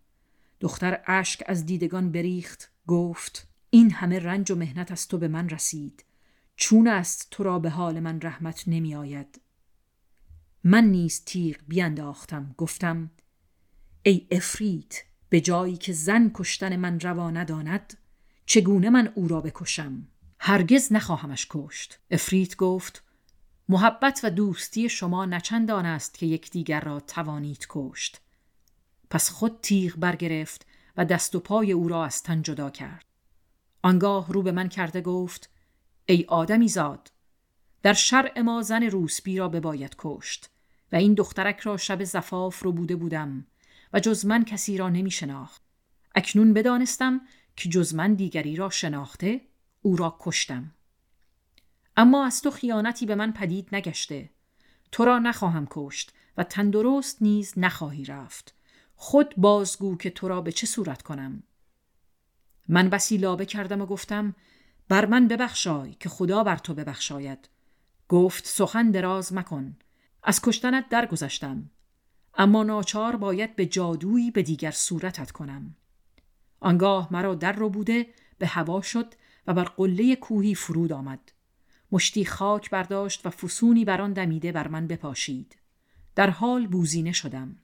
دختر 0.61 1.01
اشک 1.07 1.43
از 1.47 1.67
دیدگان 1.67 2.13
بریخت. 2.13 2.74
گفت 2.87 3.49
این 3.71 3.93
همه 3.93 4.19
رنج 4.19 4.51
و 4.51 4.55
مهنت 4.55 4.93
از 4.93 5.09
تو 5.09 5.19
به 5.19 5.29
من 5.29 5.49
رسید. 5.49 6.05
چون 6.57 6.89
است 6.89 7.29
تو 7.31 7.43
را 7.43 7.59
به 7.59 7.71
حال 7.71 8.01
من 8.01 8.21
رحمت 8.21 8.65
نمی 8.67 8.95
آید. 8.95 9.41
من 10.65 10.85
نیز 10.85 11.25
تیغ 11.25 11.57
بینداختم 11.69 12.55
گفتم 12.59 13.11
ای 14.03 14.27
افریت 14.31 15.03
به 15.29 15.41
جایی 15.41 15.77
که 15.77 15.93
زن 15.93 16.31
کشتن 16.35 16.77
من 16.77 17.01
روا 17.01 17.31
نداند 17.31 17.99
چگونه 18.47 18.91
من 18.91 19.13
او 19.15 19.29
را 19.29 19.41
بکشم؟ 19.41 20.09
هرگز 20.39 20.93
نخواهمش 20.93 21.47
کشت. 21.51 21.99
افریت 22.11 22.57
گفت 22.57 23.05
محبت 23.69 24.21
و 24.23 24.31
دوستی 24.31 24.89
شما 24.89 25.27
نچندان 25.27 25.87
است 25.87 26.15
که 26.15 26.27
یکدیگر 26.27 26.81
را 26.81 27.01
توانید 27.01 27.67
کشت. 27.69 28.21
پس 29.11 29.31
خود 29.31 29.59
تیغ 29.63 29.97
برگرفت 29.97 30.67
و 30.97 31.05
دست 31.05 31.35
و 31.35 31.41
پای 31.41 31.73
او 31.73 31.89
را 31.89 32.05
از 32.05 32.23
تن 32.23 32.43
جدا 32.43 32.71
کرد. 32.71 33.05
آنگاه 33.83 34.33
رو 34.33 34.43
به 34.43 34.53
من 34.53 34.69
کرده 34.69 35.01
گفت 35.01 35.51
ای 36.07 36.25
آدمی 36.29 36.69
زاد 36.69 37.13
در 37.83 37.93
شرع 37.93 38.41
ما 38.41 38.63
زن 38.63 38.83
روسبی 38.83 39.39
را 39.39 39.49
بباید 39.49 39.95
کشت 39.99 40.51
و 40.93 40.97
این 40.97 41.15
دخترک 41.15 41.61
را 41.61 41.77
شب 41.77 42.05
زفاف 42.05 42.63
رو 42.63 42.73
بوده 42.73 42.97
بودم 42.97 43.47
و 43.93 44.01
جز 44.01 44.27
من 44.27 44.45
کسی 44.45 44.79
را 44.79 44.89
نمی 44.89 45.11
شناخت. 45.11 45.63
اکنون 46.15 46.53
بدانستم 46.53 47.21
که 47.57 47.69
جز 47.69 47.95
من 47.95 48.15
دیگری 48.15 48.57
را 48.57 48.71
شناخته 48.71 49.41
او 49.83 49.97
را 49.97 50.17
کشتم. 50.21 50.75
اما 51.97 52.27
از 52.27 52.43
تو 52.43 52.51
خیانتی 52.51 53.07
به 53.07 53.15
من 53.15 53.33
پدید 53.33 53.69
نگشته. 53.73 54.31
تو 54.93 55.05
را 55.05 55.19
نخواهم 55.19 55.67
کشت 55.71 56.13
و 56.37 56.45
تندرست 56.45 57.23
نیز 57.23 57.55
نخواهی 57.57 58.05
رفت. 58.05 58.54
خود 58.97 59.35
بازگو 59.37 59.97
که 59.97 60.11
تو 60.11 60.29
را 60.29 60.41
به 60.41 60.53
چه 60.53 60.67
صورت 60.67 61.03
کنم؟ 61.03 61.43
من 62.69 62.91
بسی 62.91 63.17
لابه 63.17 63.47
کردم 63.47 63.81
و 63.81 63.87
گفتم 63.87 64.35
بر 64.89 65.07
من 65.07 65.29
ببخشای 65.29 65.95
که 65.95 66.09
خدا 66.09 66.45
بر 66.45 66.57
تو 66.57 66.75
ببخشاید. 66.75 67.49
گفت 68.09 68.47
سخن 68.47 68.91
دراز 68.91 69.33
مکن. 69.33 69.77
از 70.23 70.41
کشتنت 70.43 70.89
درگذشتم. 70.89 71.71
اما 72.35 72.63
ناچار 72.63 73.17
باید 73.17 73.57
به 73.57 73.67
جادویی 73.67 74.31
به 74.31 74.43
دیگر 74.43 74.71
صورتت 74.71 75.31
کنم. 75.31 75.77
آنگاه 76.61 77.09
مرا 77.13 77.35
در 77.35 77.53
رو 77.53 77.69
بوده 77.71 78.07
به 78.39 78.47
هوا 78.47 78.81
شد 78.81 79.15
و 79.47 79.55
بر 79.55 79.65
قله 79.65 80.17
کوهی 80.17 80.55
فرود 80.55 80.93
آمد. 80.93 81.33
مشتی 81.93 82.25
خاک 82.25 82.71
برداشت 82.71 83.27
و 83.27 83.31
فسونی 83.31 83.85
بر 83.85 84.01
آن 84.01 84.13
دمیده 84.13 84.53
بر 84.53 84.69
من 84.69 84.87
بپاشید. 84.87 85.57
در 86.15 86.31
حال 86.31 86.67
بوزینه 86.67 87.13
شدم. 87.13 87.57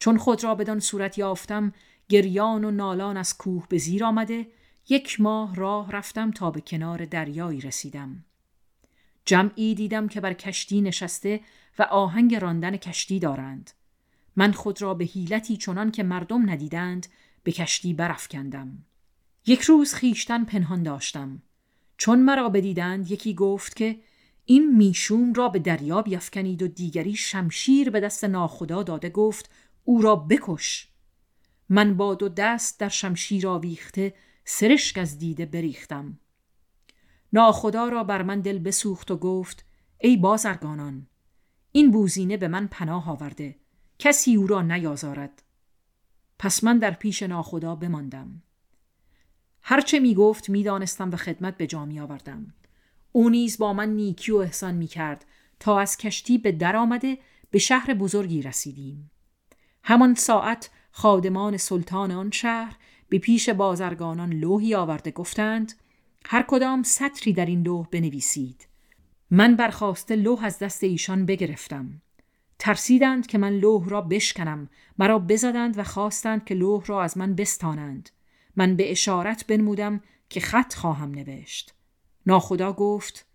چون 0.00 0.18
خود 0.18 0.44
را 0.44 0.54
بدان 0.54 0.80
صورت 0.80 1.18
یافتم 1.18 1.72
گریان 2.08 2.64
و 2.64 2.70
نالان 2.70 3.16
از 3.16 3.38
کوه 3.38 3.66
به 3.68 3.78
زیر 3.78 4.04
آمده 4.04 4.46
یک 4.88 5.20
ماه 5.20 5.54
راه 5.54 5.92
رفتم 5.92 6.30
تا 6.30 6.50
به 6.50 6.60
کنار 6.60 7.04
دریایی 7.04 7.60
رسیدم. 7.60 8.24
جمعی 9.24 9.74
دیدم 9.74 10.08
که 10.08 10.20
بر 10.20 10.32
کشتی 10.32 10.80
نشسته 10.80 11.40
و 11.78 11.82
آهنگ 11.82 12.34
راندن 12.34 12.76
کشتی 12.76 13.18
دارند. 13.18 13.70
من 14.36 14.52
خود 14.52 14.82
را 14.82 14.94
به 14.94 15.04
حیلتی 15.04 15.56
چنان 15.56 15.90
که 15.90 16.02
مردم 16.02 16.50
ندیدند 16.50 17.06
به 17.42 17.52
کشتی 17.52 17.94
برافکندم. 17.94 18.84
یک 19.46 19.60
روز 19.60 19.94
خیشتن 19.94 20.44
پنهان 20.44 20.82
داشتم. 20.82 21.42
چون 21.96 22.18
مرا 22.18 22.48
بدیدند 22.48 23.10
یکی 23.10 23.34
گفت 23.34 23.76
که 23.76 24.00
این 24.44 24.76
می‌شوم 24.76 25.32
را 25.32 25.48
به 25.48 25.58
دریا 25.58 26.02
بیافکنید 26.02 26.62
و 26.62 26.68
دیگری 26.68 27.14
شمشیر 27.14 27.90
به 27.90 28.00
دست 28.00 28.24
ناخدا 28.24 28.82
داده 28.82 29.10
گفت 29.10 29.50
او 29.84 30.02
را 30.02 30.16
بکش. 30.16 30.88
من 31.68 31.96
با 31.96 32.14
دو 32.14 32.28
دست 32.28 32.80
در 32.80 32.88
شمشیر 32.88 33.48
آویخته 33.48 34.14
سرشک 34.44 34.98
از 34.98 35.18
دیده 35.18 35.46
بریختم. 35.46 36.18
ناخدا 37.32 37.88
را 37.88 38.04
بر 38.04 38.22
من 38.22 38.40
دل 38.40 38.58
بسوخت 38.58 39.10
و 39.10 39.16
گفت 39.16 39.64
ای 39.98 40.16
بازرگانان 40.16 41.06
این 41.72 41.90
بوزینه 41.90 42.36
به 42.36 42.48
من 42.48 42.66
پناه 42.66 43.10
آورده 43.10 43.56
کسی 43.98 44.36
او 44.36 44.46
را 44.46 44.62
نیازارد. 44.62 45.42
پس 46.38 46.64
من 46.64 46.78
در 46.78 46.90
پیش 46.90 47.22
ناخدا 47.22 47.74
بماندم. 47.74 48.42
هرچه 49.62 50.00
می 50.00 50.14
گفت 50.14 50.48
می 50.48 50.62
دانستم 50.62 51.10
و 51.10 51.16
خدمت 51.16 51.56
به 51.56 51.66
جا 51.66 51.84
می 51.84 52.00
آوردم. 52.00 52.54
او 53.12 53.30
نیز 53.30 53.58
با 53.58 53.72
من 53.72 53.88
نیکی 53.88 54.32
و 54.32 54.36
احسان 54.36 54.74
می 54.74 54.86
کرد 54.86 55.24
تا 55.60 55.80
از 55.80 55.96
کشتی 55.96 56.38
به 56.38 56.52
در 56.52 56.76
آمده 56.76 57.18
به 57.50 57.58
شهر 57.58 57.94
بزرگی 57.94 58.42
رسیدیم. 58.42 59.10
همان 59.84 60.14
ساعت 60.14 60.70
خادمان 60.90 61.56
سلطان 61.56 62.10
آن 62.10 62.30
شهر 62.30 62.76
به 63.08 63.18
پیش 63.18 63.48
بازرگانان 63.48 64.32
لوحی 64.32 64.74
آورده 64.74 65.10
گفتند 65.10 65.72
هر 66.26 66.42
کدام 66.48 66.82
سطری 66.82 67.32
در 67.32 67.46
این 67.46 67.62
لوح 67.62 67.86
بنویسید. 67.90 68.66
من 69.30 69.56
برخواسته 69.56 70.16
لوح 70.16 70.44
از 70.44 70.58
دست 70.58 70.84
ایشان 70.84 71.26
بگرفتم. 71.26 72.02
ترسیدند 72.58 73.26
که 73.26 73.38
من 73.38 73.52
لوح 73.52 73.88
را 73.88 74.00
بشکنم 74.00 74.68
مرا 74.98 75.18
بزدند 75.18 75.78
و 75.78 75.84
خواستند 75.84 76.44
که 76.44 76.54
لوح 76.54 76.84
را 76.86 77.02
از 77.02 77.18
من 77.18 77.34
بستانند. 77.34 78.10
من 78.56 78.76
به 78.76 78.90
اشارت 78.90 79.46
بنمودم 79.46 80.00
که 80.28 80.40
خط 80.40 80.74
خواهم 80.74 81.10
نوشت. 81.10 81.74
ناخدا 82.26 82.72
گفت 82.72 83.26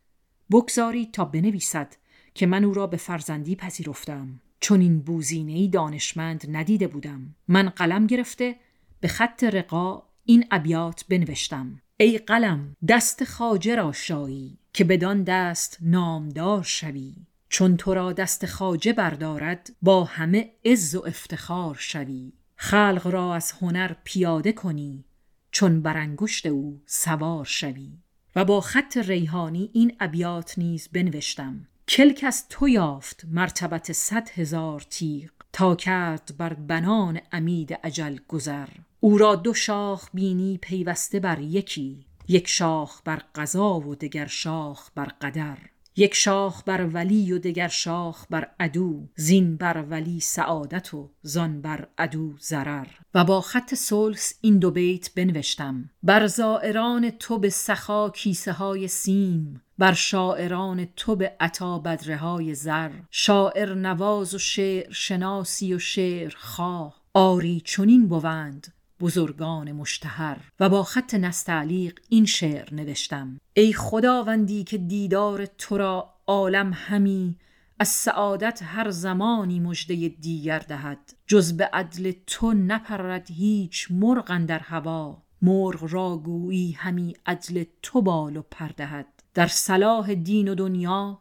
بگذارید 0.51 1.11
تا 1.11 1.25
بنویسد 1.25 1.95
که 2.33 2.45
من 2.45 2.63
او 2.63 2.73
را 2.73 2.87
به 2.87 2.97
فرزندی 2.97 3.55
پذیرفتم. 3.55 4.39
چون 4.65 4.81
این 4.81 4.99
بوزینه 4.99 5.67
دانشمند 5.67 6.45
ندیده 6.49 6.87
بودم. 6.87 7.35
من 7.47 7.69
قلم 7.69 8.07
گرفته 8.07 8.55
به 8.99 9.07
خط 9.07 9.43
رقا 9.43 10.03
این 10.23 10.45
ابیات 10.51 11.05
بنوشتم. 11.09 11.81
ای 11.97 12.17
قلم 12.17 12.75
دست 12.87 13.23
خاجه 13.23 13.75
را 13.75 13.91
شایی 13.91 14.57
که 14.73 14.83
بدان 14.83 15.23
دست 15.23 15.77
نامدار 15.81 16.63
شوی. 16.63 17.15
چون 17.49 17.77
تو 17.77 17.93
را 17.93 18.13
دست 18.13 18.45
خاجه 18.45 18.93
بردارد 18.93 19.75
با 19.81 20.03
همه 20.03 20.51
عز 20.65 20.95
و 20.95 21.05
افتخار 21.07 21.75
شوی. 21.79 22.33
خلق 22.55 23.07
را 23.07 23.35
از 23.35 23.51
هنر 23.51 23.95
پیاده 24.03 24.51
کنی 24.51 25.05
چون 25.51 25.81
برانگشت 25.81 26.45
او 26.45 26.81
سوار 26.85 27.45
شوی. 27.45 27.91
و 28.35 28.45
با 28.45 28.61
خط 28.61 28.97
ریحانی 28.97 29.69
این 29.73 29.95
ابیات 29.99 30.57
نیز 30.57 30.89
بنوشتم. 30.93 31.67
کلک 31.87 32.23
از 32.27 32.49
تو 32.49 32.69
یافت 32.69 33.25
مرتبت 33.31 33.91
صد 33.91 34.29
هزار 34.29 34.85
تیغ 34.89 35.31
تا 35.53 35.75
کرد 35.75 36.35
بر 36.37 36.53
بنان 36.53 37.19
امید 37.31 37.73
عجل 37.73 38.17
گذر. 38.27 38.67
او 38.99 39.17
را 39.17 39.35
دو 39.35 39.53
شاخ 39.53 40.09
بینی 40.13 40.57
پیوسته 40.61 41.19
بر 41.19 41.39
یکی 41.39 42.05
یک 42.27 42.47
شاخ 42.47 43.01
بر 43.05 43.21
قضا 43.35 43.79
و 43.79 43.95
دگر 43.95 44.25
شاخ 44.25 44.89
بر 44.95 45.05
قدر. 45.21 45.57
یک 45.95 46.13
شاخ 46.13 46.63
بر 46.63 46.89
ولی 46.93 47.31
و 47.31 47.39
دگر 47.39 47.67
شاخ 47.67 48.25
بر 48.29 48.51
عدو 48.59 49.07
زین 49.15 49.57
بر 49.57 49.85
ولی 49.89 50.19
سعادت 50.19 50.93
و 50.93 51.09
زان 51.21 51.61
بر 51.61 51.87
عدو 51.97 52.37
ضرر. 52.39 52.87
و 53.13 53.25
با 53.25 53.41
خط 53.41 53.73
سلس 53.73 54.33
این 54.41 54.59
دو 54.59 54.71
بیت 54.71 55.13
بنوشتم. 55.13 55.89
بر 56.03 56.27
زائران 56.27 57.09
تو 57.09 57.39
به 57.39 57.49
سخا 57.49 58.09
کیسه 58.09 58.51
های 58.51 58.87
سیم 58.87 59.61
بر 59.77 59.93
شاعران 59.93 60.87
تو 60.95 61.15
به 61.15 61.35
عطا 61.39 61.79
بدره 61.79 62.17
های 62.17 62.55
زر. 62.55 62.91
شاعر 63.11 63.73
نواز 63.73 64.33
و 64.33 64.37
شعر 64.37 64.91
شناسی 64.91 65.73
و 65.73 65.79
شعر 65.79 66.35
خواه. 66.37 67.01
آری 67.13 67.61
چنین 67.65 68.07
بوند 68.07 68.73
بزرگان 68.99 69.71
مشتهر. 69.71 70.37
و 70.59 70.69
با 70.69 70.83
خط 70.83 71.13
نستعلیق 71.13 71.99
این 72.09 72.25
شعر 72.25 72.73
نوشتم. 72.73 73.39
ای 73.53 73.73
خداوندی 73.73 74.63
که 74.63 74.77
دیدار 74.77 75.45
تو 75.45 75.77
را 75.77 76.13
عالم 76.27 76.71
همی 76.73 77.37
از 77.79 77.87
سعادت 77.87 78.59
هر 78.63 78.89
زمانی 78.89 79.59
مژده 79.59 79.95
دیگر 80.07 80.59
دهد. 80.59 81.13
جز 81.27 81.57
به 81.57 81.65
عدل 81.73 82.11
تو 82.27 82.53
نپرد 82.53 83.31
هیچ 83.31 83.87
مرغ 83.91 84.45
در 84.45 84.59
هوا. 84.59 85.21
مرغ 85.41 85.93
را 85.93 86.17
گویی 86.17 86.71
همی 86.71 87.15
عدل 87.25 87.63
تو 87.81 88.01
بال 88.01 88.37
و 88.37 88.41
پردهد 88.51 89.14
در 89.35 89.47
صلاح 89.47 90.13
دین 90.13 90.47
و 90.47 90.55
دنیا 90.55 91.19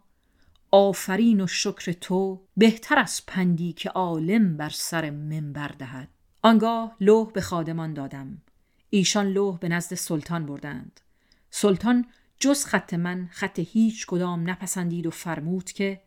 آفرین 0.70 1.40
و 1.40 1.46
شکر 1.46 1.92
تو 1.92 2.40
بهتر 2.56 2.98
از 2.98 3.26
پندی 3.26 3.72
که 3.72 3.90
عالم 3.90 4.56
بر 4.56 4.68
سر 4.68 5.10
منبر 5.10 5.68
دهد. 5.68 6.08
آنگاه 6.42 6.96
لوح 7.00 7.32
به 7.32 7.40
خادمان 7.40 7.94
دادم. 7.94 8.42
ایشان 8.90 9.26
لوح 9.26 9.58
به 9.58 9.68
نزد 9.68 9.94
سلطان 9.94 10.46
بردند. 10.46 11.00
سلطان 11.50 12.06
جز 12.40 12.64
خط 12.64 12.94
من 12.94 13.28
خط 13.32 13.58
هیچ 13.58 14.06
کدام 14.06 14.50
نپسندید 14.50 15.06
و 15.06 15.10
فرمود 15.10 15.64
که 15.64 16.00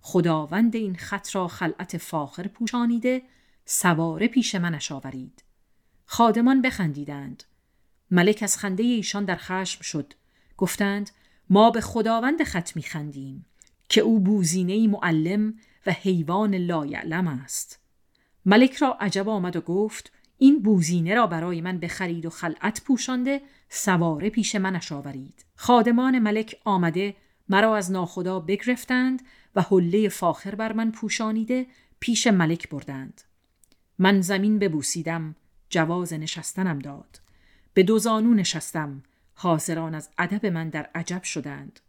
خداوند 0.00 0.76
این 0.76 0.96
خط 0.96 1.34
را 1.34 1.48
خلعت 1.48 1.96
فاخر 1.96 2.48
پوشانیده 2.48 3.22
سواره 3.64 4.28
پیش 4.28 4.54
منش 4.54 4.92
آورید. 4.92 5.44
خادمان 6.06 6.62
بخندیدند. 6.62 7.44
ملک 8.10 8.42
از 8.42 8.58
خنده 8.58 8.82
ایشان 8.82 9.24
در 9.24 9.36
خشم 9.36 9.82
شد. 9.82 10.12
گفتند 10.56 11.10
ما 11.50 11.70
به 11.70 11.80
خداوند 11.80 12.42
خط 12.42 12.76
میخندیم 12.76 13.46
که 13.88 14.00
او 14.00 14.20
بوزینه 14.20 14.88
معلم 14.88 15.54
و 15.86 15.92
حیوان 15.92 16.54
لایعلم 16.54 17.28
است. 17.28 17.80
ملک 18.44 18.76
را 18.76 18.96
عجب 19.00 19.28
آمد 19.28 19.56
و 19.56 19.60
گفت 19.60 20.12
این 20.38 20.62
بوزینه 20.62 21.14
را 21.14 21.26
برای 21.26 21.60
من 21.60 21.78
بخرید 21.78 22.26
و 22.26 22.30
خلعت 22.30 22.84
پوشانده 22.84 23.40
سواره 23.68 24.30
پیش 24.30 24.54
منش 24.54 24.92
آورید. 24.92 25.44
خادمان 25.54 26.18
ملک 26.18 26.56
آمده 26.64 27.14
مرا 27.48 27.76
از 27.76 27.90
ناخدا 27.90 28.40
بگرفتند 28.40 29.22
و 29.54 29.62
حله 29.62 30.08
فاخر 30.08 30.54
بر 30.54 30.72
من 30.72 30.90
پوشانیده 30.90 31.66
پیش 32.00 32.26
ملک 32.26 32.68
بردند. 32.68 33.22
من 33.98 34.20
زمین 34.20 34.58
ببوسیدم 34.58 35.36
جواز 35.70 36.12
نشستنم 36.12 36.78
داد. 36.78 37.20
به 37.74 37.82
دو 37.82 37.98
زانو 37.98 38.34
نشستم 38.34 39.02
حاضران 39.42 39.94
از 39.94 40.10
ادب 40.18 40.46
من 40.46 40.68
در 40.68 40.90
عجب 40.94 41.22
شدند. 41.22 41.80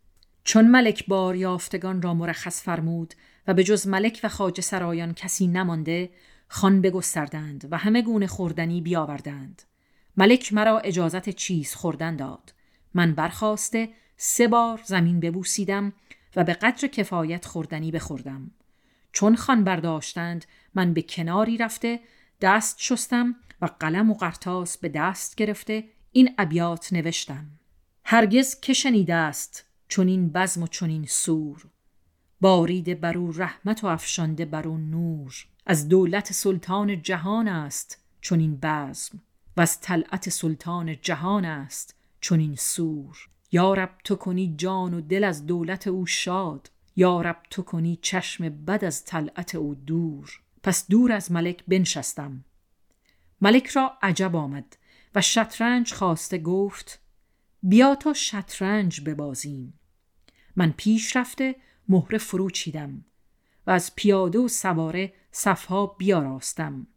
چون 0.44 0.68
ملک 0.68 1.06
بار 1.08 1.36
یافتگان 1.36 2.02
را 2.02 2.14
مرخص 2.14 2.64
فرمود 2.64 3.14
و 3.48 3.54
به 3.54 3.64
جز 3.64 3.88
ملک 3.88 4.20
و 4.24 4.30
خاج 4.30 4.62
سرایان 4.62 5.14
کسی 5.14 5.48
نمانده 5.48 6.10
خان 6.48 6.82
بگستردند 6.82 7.68
و 7.72 7.78
همه 7.78 8.02
گونه 8.02 8.28
خوردنی 8.28 8.82
بیاوردند. 8.82 9.62
ملک 10.18 10.54
مرا 10.54 10.80
اجازت 10.80 11.30
چیز 11.30 11.76
خوردن 11.76 12.16
داد. 12.16 12.54
من 12.94 13.14
برخواسته 13.14 13.90
سه 14.18 14.48
بار 14.48 14.82
زمین 14.84 15.20
ببوسیدم 15.20 15.94
و 16.36 16.44
به 16.44 16.54
قدر 16.54 16.88
کفایت 16.88 17.46
خوردنی 17.46 17.92
بخوردم. 17.92 18.52
چون 19.12 19.36
خان 19.36 19.64
برداشتند 19.64 20.46
من 20.76 20.94
به 20.94 21.02
کناری 21.02 21.58
رفته 21.58 22.00
دست 22.42 22.76
شستم 22.80 23.36
و 23.62 23.66
قلم 23.80 24.12
و 24.12 24.14
قرتاس 24.14 24.78
به 24.78 24.90
دست 24.90 25.36
گرفته 25.36 25.84
این 26.14 26.36
ابیات 26.38 26.94
نوشتم. 26.94 27.46
هرگز 28.06 28.60
که 28.60 28.74
شنیده 28.74 29.14
است 29.14 29.66
چنین 29.88 30.30
بزم 30.30 30.64
و 30.64 30.68
چنین 30.68 31.06
سور. 31.06 31.66
بارید 32.42 33.02
برو 33.02 33.32
رحمت 33.32 33.84
و 33.84 33.88
افشانده 33.88 34.46
برو 34.46 34.78
نور. 34.78 35.46
از 35.66 35.90
دولت 35.90 36.34
سلطان 36.34 37.02
جهان 37.02 37.48
است 37.48 37.98
چنین 38.22 38.60
بزم 38.62 39.22
و 39.58 39.62
از 39.62 39.82
طلعت 39.82 40.30
سلطان 40.30 41.02
جهان 41.02 41.46
است 41.46 41.96
چنین 42.22 42.56
سور. 42.56 43.30
یا 43.52 43.74
رب 43.74 43.96
تو 44.04 44.16
کنی 44.16 44.56
جان 44.58 44.94
و 44.94 45.02
دل 45.02 45.24
از 45.24 45.46
دولت 45.46 45.88
او 45.88 46.06
شاد. 46.06 46.70
یا 46.96 47.22
رب 47.22 47.42
تو 47.50 47.62
کنی 47.62 48.00
چشم 48.02 48.50
بد 48.50 48.86
از 48.86 49.06
طلعت 49.06 49.56
او 49.56 49.76
دور. 49.76 50.40
پس 50.64 50.88
دور 50.88 51.12
از 51.12 51.32
ملک 51.32 51.64
بنشستم. 51.68 52.44
ملک 53.42 53.68
را 53.68 53.98
عجب 54.02 54.36
آمد. 54.36 54.78
و 55.16 55.22
شطرنج 55.22 55.94
خواسته 55.94 56.38
گفت 56.38 57.00
بیا 57.64 57.96
تا 57.96 58.14
شطرنج 58.14 59.02
ببازیم. 59.02 59.80
من 60.56 60.74
پیش 60.78 61.16
رفته 61.16 61.56
مهره 61.90 62.18
فرو 62.18 62.50
چیدم 62.50 63.06
و 63.68 63.72
از 63.72 63.96
پیاده 63.96 64.40
و 64.40 64.48
سواره 64.48 65.14
صفها 65.32 65.86
بیاراستم. 65.86 66.88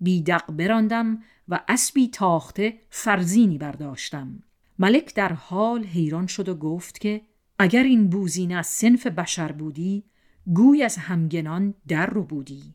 بیدق 0.00 0.52
براندم 0.52 1.22
و 1.48 1.60
اسبی 1.68 2.08
تاخته 2.08 2.78
فرزینی 2.90 3.58
برداشتم. 3.58 4.42
ملک 4.78 5.14
در 5.14 5.32
حال 5.32 5.84
حیران 5.84 6.26
شد 6.26 6.48
و 6.48 6.54
گفت 6.54 7.00
که 7.00 7.22
اگر 7.58 7.82
این 7.82 8.10
بوزین 8.10 8.56
از 8.56 8.66
سنف 8.66 9.06
بشر 9.06 9.52
بودی 9.52 10.04
گوی 10.54 10.82
از 10.82 10.96
همگنان 10.96 11.74
در 11.88 12.06
رو 12.06 12.22
بودی. 12.22 12.74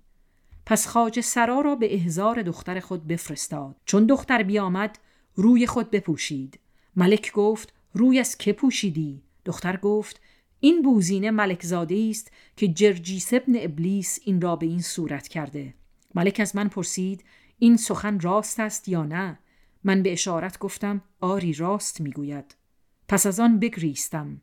پس 0.65 0.88
خاج 0.88 1.19
سرا 1.19 1.62
را 1.62 1.76
به 1.76 1.93
احزار 1.93 2.41
دختر 2.41 2.80
خود 2.80 3.08
بفرستاد. 3.08 3.76
چون 3.86 4.06
دختر 4.06 4.43
بیامد 4.43 5.00
روی 5.36 5.67
خود 5.67 5.91
بپوشید. 5.91 6.60
ملک 6.95 7.32
گفت 7.32 7.74
روی 7.93 8.19
از 8.19 8.38
که 8.38 8.54
پوشیدی؟ 8.54 9.21
دختر 9.45 9.78
گفت 9.78 10.21
این 10.60 10.82
بوزینه 10.82 11.32
ملک 11.32 11.63
زاده 11.63 12.08
است 12.10 12.32
که 12.56 12.67
جرجیس 12.67 13.34
ابن 13.34 13.54
ابلیس 13.56 14.19
این 14.24 14.41
را 14.41 14.56
به 14.56 14.65
این 14.65 14.82
صورت 14.82 15.28
کرده. 15.28 15.74
ملک 16.15 16.39
از 16.39 16.56
من 16.56 16.67
پرسید 16.67 17.24
این 17.60 17.78
سخن 17.78 18.19
راست 18.19 18.60
است 18.60 18.89
یا 18.89 19.04
نه؟ 19.04 19.39
من 19.84 20.04
به 20.04 20.12
اشارت 20.12 20.60
گفتم 20.60 21.02
آری 21.21 21.54
راست 21.54 22.02
می‌گوید. 22.02 22.56
پس 23.08 23.26
از 23.26 23.39
آن 23.39 23.60
بگریستم. 23.60 24.41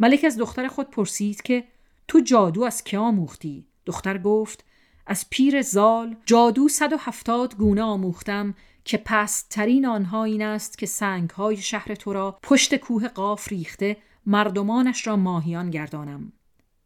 ملک 0.00 0.24
از 0.24 0.38
دختر 0.38 0.68
خود 0.68 0.90
پرسید 0.90 1.42
که 1.42 1.64
تو 2.08 2.20
جادو 2.20 2.62
از 2.62 2.84
که 2.84 2.98
آموختی؟ 2.98 3.66
دختر 3.86 4.18
گفت 4.18 4.64
از 5.06 5.26
پیر 5.30 5.62
زال 5.62 6.16
جادو 6.26 6.68
صد 6.68 6.92
و 6.92 6.96
هفتاد 7.00 7.56
گونه 7.56 7.82
آموختم 7.82 8.54
که 8.84 9.02
پس 9.04 9.42
ترین 9.50 9.86
آنها 9.86 10.24
این 10.24 10.42
است 10.42 10.78
که 10.78 10.86
سنگ 10.86 11.30
های 11.30 11.56
شهر 11.56 11.94
تو 11.94 12.12
را 12.12 12.38
پشت 12.42 12.74
کوه 12.74 13.08
قاف 13.08 13.48
ریخته 13.48 13.96
مردمانش 14.26 15.06
را 15.06 15.16
ماهیان 15.16 15.70
گردانم. 15.70 16.32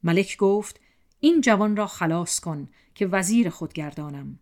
ملک 0.02 0.37
گفت 0.37 0.81
این 1.20 1.40
جوان 1.40 1.76
را 1.76 1.87
خلاص 1.87 2.40
کن 2.40 2.68
که 2.94 3.07
وزیر 3.07 3.50
خود 3.50 3.72
گردانم. 3.72 4.38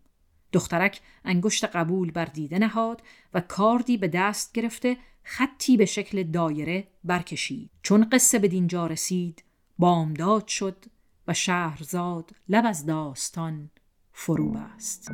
دخترک 0.51 1.01
انگشت 1.25 1.65
قبول 1.65 2.11
بر 2.11 2.25
دیده 2.25 2.59
نهاد 2.59 3.01
و 3.33 3.41
کاردی 3.41 3.97
به 3.97 4.07
دست 4.07 4.53
گرفته 4.53 4.97
خطی 5.23 5.77
به 5.77 5.85
شکل 5.85 6.23
دایره 6.23 6.87
برکشید. 7.03 7.69
چون 7.81 8.09
قصه 8.09 8.39
به 8.39 8.47
دینجا 8.47 8.87
رسید 8.87 9.43
بامداد 9.79 10.47
شد 10.47 10.85
و 11.27 11.33
شهرزاد 11.33 12.31
لب 12.49 12.65
از 12.65 12.85
داستان 12.85 13.69
فرو 14.11 14.51
بست 14.51 15.11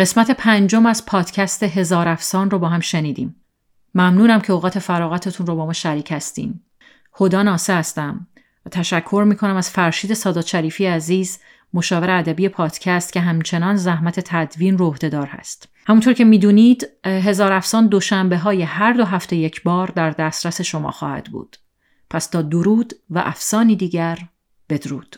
قسمت 0.00 0.30
پنجم 0.30 0.86
از 0.86 1.06
پادکست 1.06 1.62
هزار 1.62 2.08
افسان 2.08 2.50
رو 2.50 2.58
با 2.58 2.68
هم 2.68 2.80
شنیدیم. 2.80 3.36
ممنونم 3.94 4.40
که 4.40 4.52
اوقات 4.52 4.78
فراغتتون 4.78 5.46
رو 5.46 5.56
با 5.56 5.66
ما 5.66 5.72
شریک 5.72 6.12
هستیم. 6.12 6.64
هدا 7.20 7.42
ناسه 7.42 7.74
هستم 7.74 8.26
و 8.66 8.68
تشکر 8.70 9.24
می‌کنم 9.26 9.56
از 9.56 9.70
فرشید 9.70 10.14
سادات 10.14 10.46
شریفی 10.46 10.86
عزیز 10.86 11.38
مشاور 11.74 12.10
ادبی 12.10 12.48
پادکست 12.48 13.12
که 13.12 13.20
همچنان 13.20 13.76
زحمت 13.76 14.20
تدوین 14.20 14.78
رو 14.78 14.86
عهدهدار 14.86 15.26
هست. 15.26 15.68
همونطور 15.86 16.12
که 16.12 16.24
می‌دونید 16.24 16.88
هزار 17.04 17.52
افسان 17.52 17.86
دوشنبه 17.86 18.38
های 18.38 18.62
هر 18.62 18.92
دو 18.92 19.04
هفته 19.04 19.36
یک 19.36 19.62
بار 19.62 19.86
در 19.86 20.10
دسترس 20.10 20.60
شما 20.60 20.90
خواهد 20.90 21.24
بود. 21.24 21.56
پس 22.10 22.26
تا 22.26 22.42
درود 22.42 22.92
و 23.10 23.18
افسانی 23.18 23.76
دیگر 23.76 24.18
بدرود. 24.68 25.16